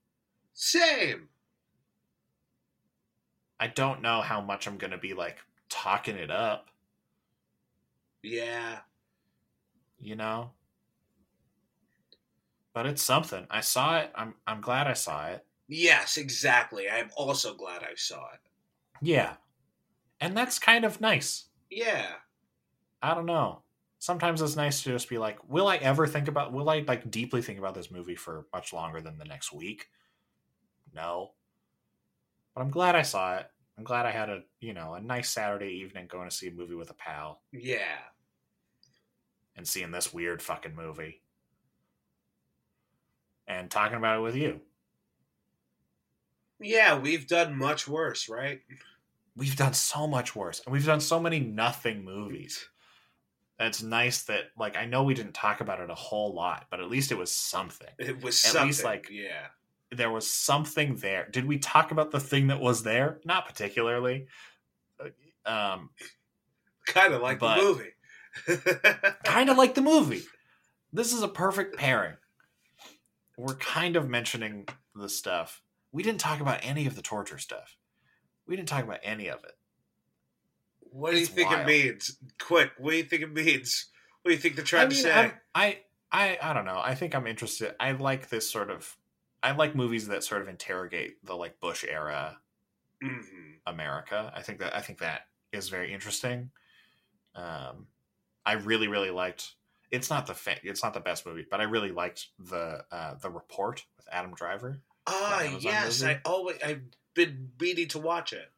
[0.53, 1.29] Same.
[3.59, 5.39] I don't know how much I'm gonna be like
[5.71, 6.69] talking it up.
[8.23, 8.81] Yeah.
[9.99, 10.51] You know.
[12.75, 13.47] But it's something.
[13.51, 14.13] I saw it.
[14.15, 15.47] I'm I'm glad I saw it.
[15.69, 16.91] Yes, exactly.
[16.91, 18.41] I'm also glad I saw it.
[19.01, 19.37] Yeah.
[20.21, 21.47] And that's kind of nice.
[21.71, 22.09] Yeah.
[23.01, 23.62] I don't know.
[24.03, 27.09] Sometimes it's nice to just be like, will I ever think about will I like
[27.09, 29.87] deeply think about this movie for much longer than the next week?
[30.93, 31.35] No.
[32.53, 33.47] But I'm glad I saw it.
[33.79, 36.51] I'm glad I had a, you know, a nice Saturday evening going to see a
[36.51, 38.01] movie with a pal Yeah.
[39.55, 41.23] and seeing this weird fucking movie.
[43.47, 44.63] And talking about it with you.
[46.59, 48.63] Yeah, we've done much worse, right?
[49.37, 52.69] we've done so much worse and we've done so many nothing movies
[53.61, 56.81] It's nice that like i know we didn't talk about it a whole lot but
[56.81, 57.89] at least it was something.
[57.99, 58.67] It was At something.
[58.69, 59.47] least, like- yeah.
[59.91, 61.29] there was something there.
[61.31, 63.21] Did we talk about the thing that was there?
[63.25, 64.27] Not particularly.
[64.99, 65.91] Uh, um
[66.87, 67.93] Kind of like the movie.
[69.25, 70.23] kind of like the movie.
[70.93, 72.17] This is a perfect pairing.
[73.39, 75.63] We're kind of mentioning the stuff.
[75.93, 77.77] We didn't talk about any of the torture stuff.
[78.47, 79.53] We didn't talk about any of it
[80.93, 81.63] What do you think wild.
[81.63, 82.17] it means?
[82.41, 83.87] Quick, what do you think it means?
[84.23, 85.11] What do you think they're trying I to say?
[85.13, 85.79] I'm- I,
[86.13, 86.81] I, I don't know.
[86.83, 87.75] I think I'm interested.
[87.81, 88.97] I like this sort of.
[89.43, 92.39] I like movies that sort of interrogate the like Bush era
[93.03, 93.57] Mhm.
[93.67, 94.33] America.
[94.37, 96.51] I think that I think that is very interesting.
[97.35, 97.87] Um,
[98.47, 99.55] I really really liked.
[99.91, 103.15] It's not the fa- it's not the best movie, but I really liked the uh,
[103.15, 104.81] the report with Adam Driver.
[105.09, 106.03] Ah, yes.
[106.03, 106.13] movie?
[106.15, 106.83] I always I've
[107.15, 108.52] been meaning to watch it.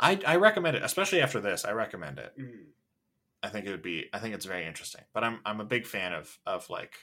[0.00, 1.64] I I recommend it, especially after this.
[1.64, 2.32] I recommend it.
[2.38, 2.64] Mm.
[3.42, 4.06] I think it would be.
[4.12, 5.02] I think it's very interesting.
[5.12, 6.94] But I'm I'm a big fan of of like,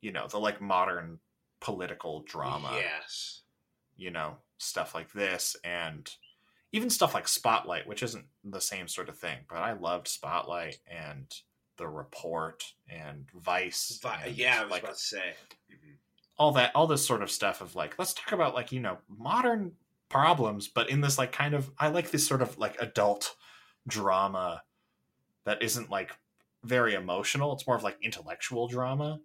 [0.00, 1.18] you know, the like modern
[1.60, 2.70] political drama.
[2.74, 3.42] Yes.
[3.96, 6.10] You know, stuff like this, and
[6.72, 9.38] even stuff like Spotlight, which isn't the same sort of thing.
[9.48, 11.26] But I loved Spotlight and
[11.76, 13.98] The Report and Vice.
[14.02, 15.34] Vi- and, yeah, I was like about to say.
[15.70, 15.96] Mhm.
[16.38, 18.96] all that all this sort of stuff of like let's talk about like you know
[19.08, 19.72] modern
[20.10, 23.34] problems but in this like kind of i like this sort of like adult
[23.88, 24.62] drama
[25.44, 26.10] that isn't like
[26.64, 29.20] very emotional it's more of like intellectual drama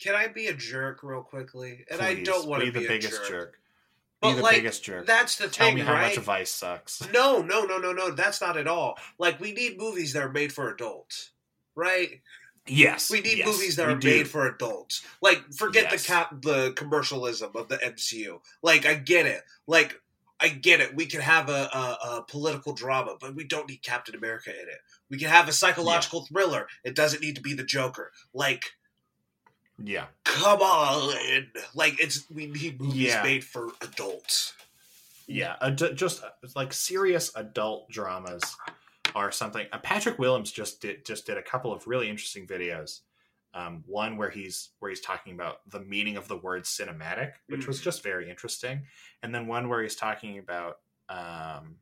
[0.00, 1.84] Can I be a jerk real quickly?
[1.90, 3.28] And I don't want to be the a biggest jerk.
[3.28, 3.60] jerk,
[4.20, 6.16] But be the like, biggest jerk That's the tell thing, me how right?
[6.16, 8.10] much vice sucks No, no, no, no, no.
[8.10, 8.96] That's not at all.
[9.18, 11.30] Like we need movies that are made for adults,
[11.74, 12.20] right?
[12.68, 14.08] Yes We need yes, movies that are do.
[14.08, 15.02] made for adults.
[15.22, 16.02] Like forget Yes.
[16.02, 18.40] the cap, the commercialism of the MCU.
[18.62, 19.42] Like I get it.
[19.66, 20.00] Like
[20.40, 20.94] I get it.
[20.94, 24.68] We can have a, a, a political drama, but we don't need Captain America in
[24.68, 24.78] it.
[25.10, 26.68] We can have a psychological thriller.
[26.84, 28.12] It doesn't need to be the Joker.
[28.32, 28.64] Like
[29.82, 31.14] yeah come on,
[31.74, 33.22] like it's we need movies Yeah.
[33.22, 34.54] made for adults.
[35.28, 36.22] yeah ad- just
[36.56, 38.42] like serious adult dramas
[39.14, 43.00] are something uh, patrick willems just did just did a couple of really interesting videos
[43.54, 47.66] um, one where he's where he's talking about the meaning of the word cinematic which
[47.66, 47.84] was Mhm.
[47.84, 48.86] just very interesting
[49.22, 50.78] and then one where he's talking about
[51.08, 51.76] um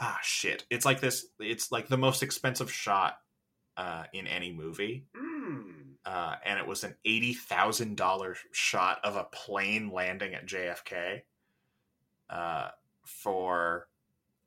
[0.00, 3.18] ah shit it's like this it's like the most expensive shot
[3.76, 5.94] uh, in any movie Mm.
[6.04, 11.22] uh, and it was an eighty thousand dollar shot of a plane landing at JFK
[12.28, 12.68] uh,
[13.04, 13.88] for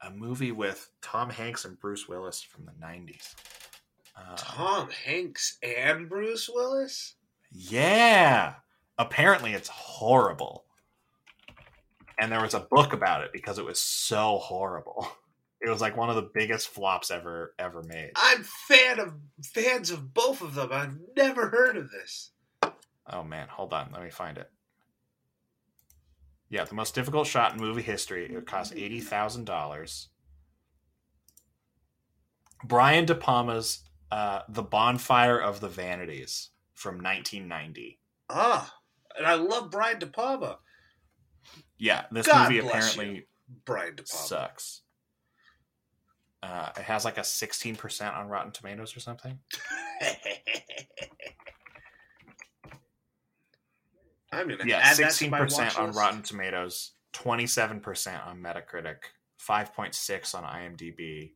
[0.01, 3.35] a movie with Tom Hanks and Bruce Willis from the nineties.
[4.15, 7.15] Uh, Tom Hanks and Bruce Willis.
[7.51, 8.55] yeah,
[8.97, 10.65] apparently it's horrible,
[12.19, 15.07] and there was a book about it because it was so horrible.
[15.63, 18.13] It was like one of the biggest flops ever ever made.
[18.15, 20.69] I'm fan of fans of both of them.
[20.71, 22.31] I've never heard of this.
[23.07, 23.91] Oh man, hold on.
[23.93, 24.49] Let me find it.
[26.51, 28.25] Yeah, the most difficult shot in movie history.
[28.25, 30.09] It cost eighty thousand dollars.
[32.63, 37.99] Brian De Palma's uh, "The Bonfire of the Vanities" from 1990.
[38.29, 38.75] Ah,
[39.17, 40.59] and I love Brian De Palma.
[41.77, 43.27] Yeah, this God movie apparently
[43.65, 44.27] Brian De Palma.
[44.27, 44.81] sucks.
[46.43, 49.39] Uh, it has like a 16% on Rotten Tomatoes or something.
[54.31, 55.91] I'm gonna Yeah, add that to sixteen percent on.
[55.91, 58.97] Rotten Tomatoes, twenty seven percent on Metacritic,
[59.37, 61.33] five point six on IMDb.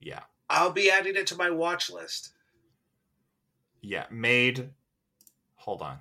[0.00, 2.32] Yeah, I'll be adding it to my watch list.
[3.80, 4.70] yeah, made.
[5.56, 5.98] Hold on,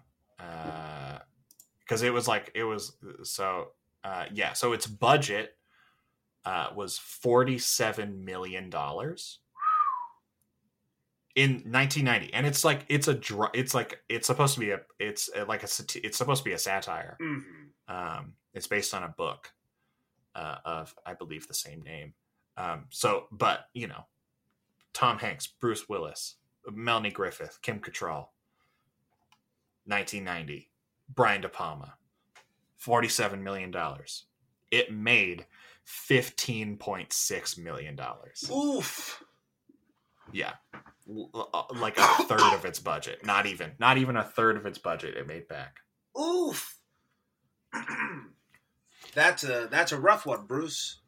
[1.79, 3.69] because it was like it was so.
[4.03, 5.55] Uh, yeah, so its budget
[6.43, 9.39] uh, was forty seven million dollars
[11.35, 14.79] in 1990 and it's like it's a dr- it's like it's supposed to be a
[14.99, 17.41] it's uh, like a sati- it's supposed to be a satire Mhm.
[17.87, 19.51] Um, it's based on a book
[20.35, 22.13] uh, of, I believe, the same name.
[22.55, 24.05] Um, so, but you know,
[24.93, 26.35] Tom Hanks, Bruce Willis,
[26.71, 28.27] Melanie Griffith, Kim Cattrall,
[29.85, 30.69] 1990,
[31.13, 31.95] Brian De Palma.
[32.83, 33.73] $47 million.
[34.71, 35.45] It made
[35.87, 37.99] $15.6 million.
[38.51, 39.23] Oof.
[40.31, 40.53] Yeah.
[41.09, 43.25] L- uh, Like a third of its budget.
[43.25, 43.71] Not even.
[43.79, 45.77] Not even a third of its budget it made back.
[46.19, 46.77] Oof.
[49.13, 50.99] that's a that's a rough one, Bruce.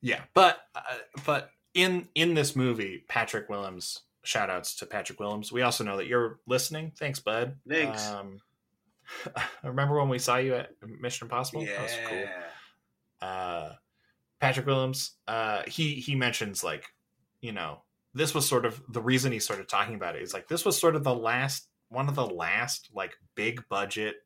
[0.00, 0.80] Yeah, but uh,
[1.26, 4.00] but in in this movie, Patrick Willems.
[4.22, 5.50] Shout outs to Patrick Willems.
[5.50, 6.92] We also know that you're listening.
[6.98, 7.56] Thanks, bud.
[7.66, 8.06] Thanks.
[8.06, 8.40] Um,
[9.64, 11.62] remember when we saw you at Mission Impossible?
[11.62, 11.72] yeah.
[11.72, 12.24] That was cool.
[13.22, 13.72] Uh,
[14.38, 15.12] Patrick Willems.
[15.26, 16.84] Uh, he he mentions like,
[17.40, 17.82] you know,
[18.14, 20.22] this was sort of the reason he started talking about it.
[20.22, 24.16] Is like this was sort of the last one of the last like big budget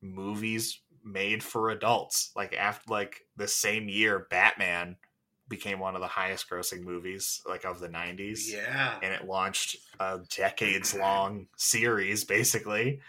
[0.00, 2.32] movies made for adults.
[2.36, 4.96] Like after like the same year, Batman
[5.48, 8.98] became one of the highest grossing movies like of the 90s Yeah.
[9.00, 13.00] and it launched a decades long series basically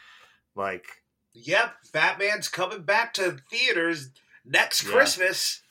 [0.56, 0.86] like
[1.34, 1.74] Yep.
[1.94, 4.12] Batman's coming back to theaters
[4.46, 4.92] next Yeah.
[4.92, 5.64] Christmas.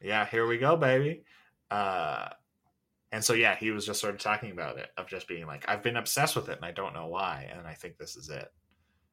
[0.00, 1.24] yeah here we go baby
[1.70, 2.28] uh
[3.12, 5.64] and so yeah he was just sort of talking about it of just being like
[5.68, 8.28] i've been obsessed with it and i don't know why and i think this is
[8.28, 8.52] it.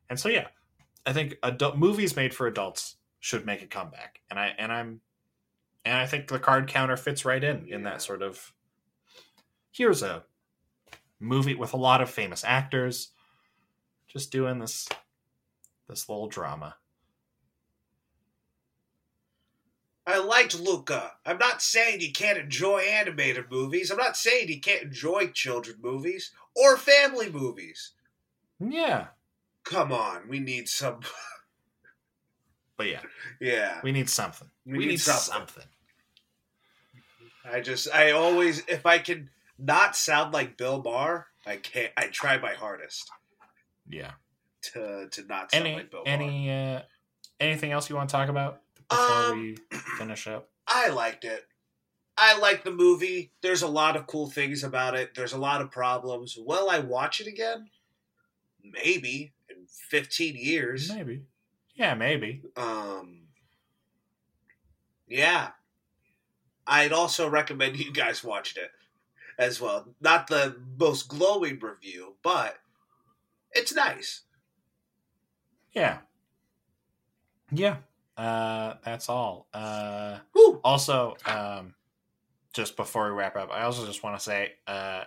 [0.10, 0.48] And so yeah
[1.06, 5.02] i think adult movies made for adults should make a comeback and i and i'm
[5.84, 8.54] and i think the card counter fits right in in that sort of
[9.72, 10.24] here's a
[11.20, 13.12] movie with a lot of famous actors
[14.08, 14.88] just doing this
[15.88, 16.76] this little drama
[20.08, 21.14] I liked Luca.
[21.26, 23.89] I'm not saying you can't enjoy animated movies.
[23.89, 27.91] I'm not saying you can't enjoy children movies or family movies.
[28.60, 29.08] yeah
[29.64, 30.99] Come on, we need some.
[32.78, 33.01] but yeah
[33.41, 35.34] yeah, we need something We we, need need, something.
[35.34, 35.64] something.
[37.51, 41.91] I just, I always, if I can not sound like Bill Maher, I can't.
[41.97, 43.10] I try my hardest
[43.88, 44.12] yeah
[44.74, 46.14] to to not sound any like Bill Maher.
[46.14, 46.82] any uh
[47.39, 49.40] anything else you want to talk about before Um,
[49.72, 51.46] we finish up I liked it.
[52.18, 53.34] I like the movie.
[53.42, 55.14] There's a lot of cool things about it.
[55.16, 56.36] There's a lot of problems.
[56.38, 57.70] Will I watch it again?
[58.64, 60.90] Maybe in 15 years.
[60.92, 61.24] maybe
[61.76, 63.28] yeah maybe Um,
[65.08, 65.50] yeah.
[66.66, 68.72] I'd also recommend you guys watch it
[69.38, 69.94] as well.
[70.02, 72.58] Not the most glowing review, but
[73.52, 74.22] it's nice.
[75.74, 76.00] yeah
[77.52, 77.78] yeah
[78.18, 80.59] uh that's all uh Woo!
[80.63, 81.76] also um
[82.53, 85.03] just before we wrap up i also just want to say uh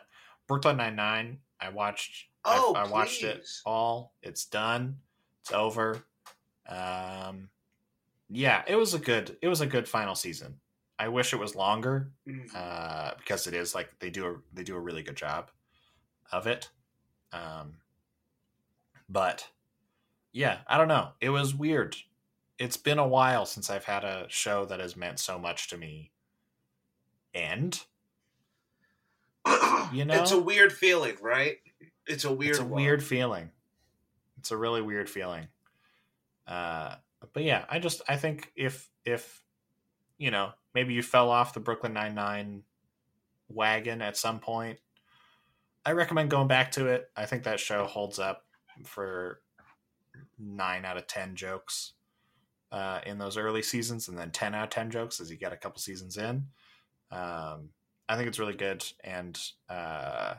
[0.46, 4.98] brooklyn 99 i watched Oh, I, I watched it all it's done
[5.42, 6.02] it's over
[6.68, 7.48] um
[8.30, 10.58] yeah it was a good it was a good final season
[10.98, 12.54] i wish it was longer Mhm.
[12.54, 15.50] uh, because it is like they do a they do a really good job
[16.30, 16.68] of it.
[17.32, 17.76] Um,
[19.08, 19.48] but
[20.32, 21.12] yeah, I don't know.
[21.22, 21.96] It was weird.
[22.58, 25.76] It's been a while since I've had a show that has meant so much to
[25.76, 26.10] me.
[27.32, 27.84] End.
[29.92, 30.14] you know?
[30.22, 31.58] it's a weird feeling, right?
[32.06, 32.50] It's a weird.
[32.50, 32.82] it's a one.
[32.82, 33.50] weird feeling.
[34.38, 35.48] It's a really weird feeling.
[36.46, 36.96] Uh,
[37.32, 39.42] but yeah, I just I think if if
[40.16, 42.62] you know maybe you fell off the Brooklyn Nine Nine
[43.48, 44.78] wagon at some point,
[45.84, 47.10] I recommend going back to it.
[47.16, 48.44] I think that show holds up
[48.84, 49.40] for
[50.38, 51.92] nine out of ten jokes
[52.72, 55.52] uh, in those early seasons, and then ten out of ten jokes as you get
[55.52, 56.48] a couple seasons in.
[57.10, 57.70] Um,
[58.08, 60.36] I think it's really good, and uh,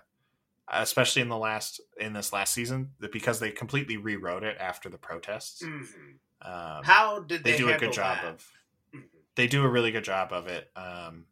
[0.67, 4.89] especially in the last in this last season, that because they completely rewrote it after
[4.89, 5.61] the protests.
[5.63, 6.19] Mhm.
[6.41, 8.35] Um, How did they, they do a good job that?
[8.35, 8.51] of
[8.93, 9.09] Mhm.
[9.35, 11.27] they do a really good job of it um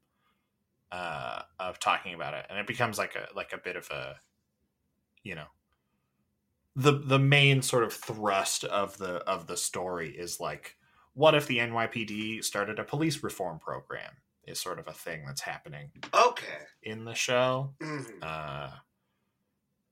[0.92, 4.20] uh of talking about it and it becomes like a like a bit of a
[5.24, 5.48] you know
[6.76, 10.77] the the main sort of thrust of the of the story is like
[11.18, 14.14] what if the NYPD started a police reform program
[14.46, 16.60] is sort of a thing that's happening Okay.
[16.84, 18.22] in the show Mhm.
[18.22, 18.70] uh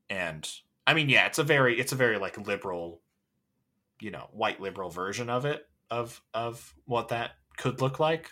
[0.10, 0.50] and
[0.88, 3.02] i mean yeah it's a very it's a very like liberal
[4.00, 8.32] you know white liberal version of it of of what that could look like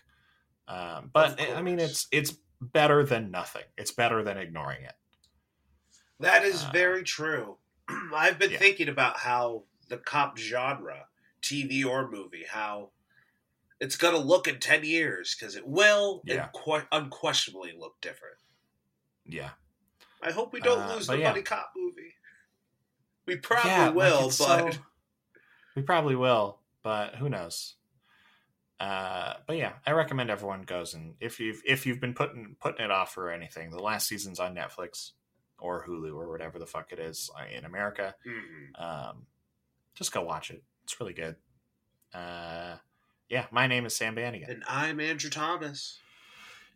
[0.67, 4.93] um but Of i mean it's it's better than nothing it's better than ignoring it
[6.19, 7.57] That is Uh, very true.
[8.15, 8.59] I've been yeah.
[8.59, 11.07] thinking about how the cop genre,
[11.43, 12.91] TV or movie, how
[13.79, 16.49] it's going to look in 10 years because it will Yeah.
[16.55, 18.37] unque- unquestionably look different.
[19.25, 19.51] yeah
[20.21, 21.29] I hope we don't Uh, lose the yeah.
[21.31, 22.15] Buddy Cop movie.
[23.25, 24.79] We probably Yeah, will, it's but so-
[25.75, 27.75] we probably will but who knows
[28.79, 32.83] uh but yeah i recommend everyone goes and if you've if you've been putting putting
[32.83, 35.11] it off or anything the last season's on netflix
[35.59, 38.79] or hulu or whatever the fuck it is uh, in america Mhm.
[38.81, 39.27] um,
[39.95, 40.63] just go watch it.
[40.83, 41.35] It's really good.
[42.13, 42.75] Uh,
[43.29, 44.49] yeah, my name is Sam Bannigan.
[44.49, 45.99] And I'm Andrew Thomas.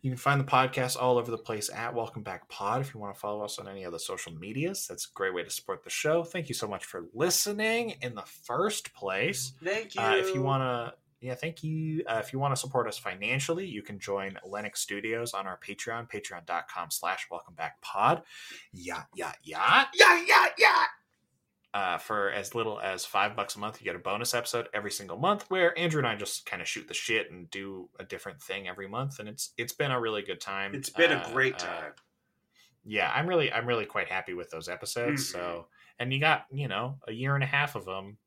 [0.00, 2.80] You can find the podcast all over the place at Welcome Back Pod.
[2.80, 5.34] If you want to follow us on any of the social medias, that's a great
[5.34, 6.22] way to support the show.
[6.22, 9.52] Thank you so much for listening in the first place.
[9.62, 10.00] Thank you.
[10.00, 12.04] Uh, if you want to, yeah, thank you.
[12.06, 15.58] Uh, if you want to support us financially, you can join Lennox Studios on our
[15.58, 18.22] Patreon, patreon.com slash welcome back pod.
[18.72, 19.86] Yeah, yeah, yeah.
[19.94, 20.84] Yeah, yeah, yeah.
[21.78, 24.90] Uh, for as little as five bucks a month, you get a bonus episode every
[24.90, 28.04] single month where Andrew and I just kind of shoot the shit and do a
[28.04, 30.74] different thing every month, and it's it's been a really good time.
[30.74, 31.92] It's been Uh, a great uh, time.
[32.84, 35.28] yeah, I'm really I'm really quite happy with those episodes.
[35.28, 35.32] Mhm.
[35.32, 35.66] So,
[36.00, 38.18] and you got you know a year and a half of them.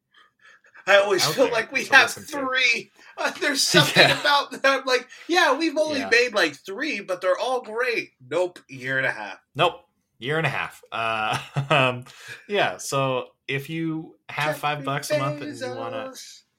[0.88, 2.90] I always feel there like we have three.
[3.18, 4.18] Uh, there's something Yeah.
[4.22, 4.88] about that.
[4.88, 6.10] Like, yeah, we've only Yeah.
[6.10, 8.14] made like three, but they're all great.
[8.30, 9.40] Nope, year and a half.
[9.56, 9.84] Nope,
[10.20, 10.82] year and a half.
[10.90, 11.38] Uh,
[11.70, 12.06] um,
[12.48, 12.78] yeah.
[12.78, 16.14] So if you have five bucks a month and you wanna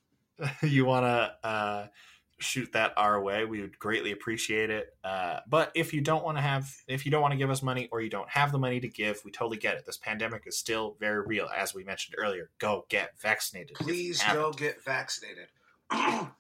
[0.63, 1.87] you wanna uh,
[2.43, 4.95] shoot that our way, we would greatly appreciate it.
[5.03, 7.63] Uh, but if you don't want to have, if you don't want to give us
[7.63, 9.87] money or you don't have the money to give, we totally get it.
[9.87, 12.51] This pandemic is still very real, as we mentioned earlier.
[12.59, 13.77] Go get vaccinated.
[13.77, 15.49] Please go get vaccinated.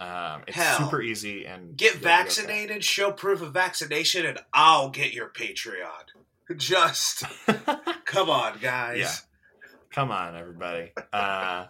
[0.00, 0.78] Um, it's Hell.
[0.78, 2.04] super easy and Get you'll okay.
[2.04, 6.10] vaccinated, show proof of vaccination, and I'll get your Patreon.
[6.56, 7.22] Just
[8.04, 8.98] come on, guys.
[8.98, 9.12] Yeah.
[9.94, 10.90] Come on, everybody.
[11.12, 11.66] Uh,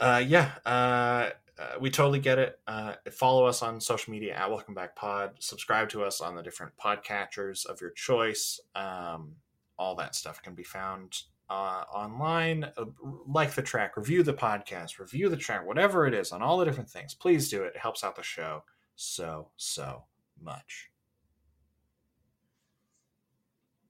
[0.00, 2.60] uh, yeah, uh, uh, we totally get it.
[2.68, 5.32] Uh, follow us on social media at Welcome Back Pod.
[5.40, 8.60] Subscribe to us on the different podcatchers of your choice.
[8.76, 9.32] Um,
[9.76, 12.70] all that stuff can be found uh, online.
[12.76, 12.84] Uh,
[13.26, 16.64] like the track, review the podcast, review the track, whatever it is, on all the
[16.64, 17.12] different things.
[17.12, 17.72] Please do it.
[17.74, 18.62] It helps out the show
[18.94, 20.04] so so
[20.40, 20.90] much.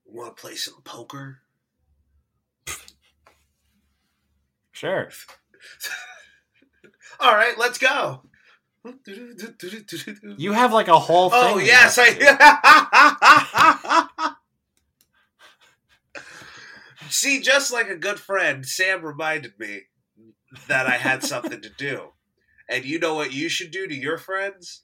[0.05, 1.41] Want to play some poker?
[4.79, 5.09] Sure.
[7.19, 8.21] All right, let's go.
[10.37, 11.55] You have like a whole oh, thing.
[11.55, 12.25] Oh yes, have to do.
[12.39, 14.35] I.
[17.09, 19.81] See, just like a good friend, Sam reminded me
[20.69, 22.13] that I had something to do.
[22.69, 24.83] And you know what you should do to your friends?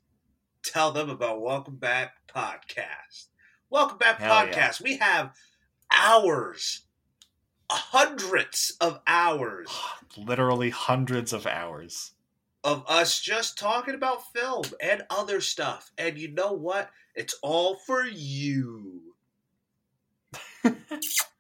[0.62, 3.28] Tell them about Welcome Back Podcast.
[3.70, 4.52] Welcome Back Hell yeah.
[4.52, 4.82] Podcast.
[4.82, 5.32] We have
[5.90, 6.85] hours,
[7.72, 9.68] hundreds of hours.
[10.18, 12.14] Literally hundreds of hours.
[12.64, 15.92] Of us just talking about film and other stuff.
[15.98, 16.90] And you know what?
[17.14, 19.02] It's all for you.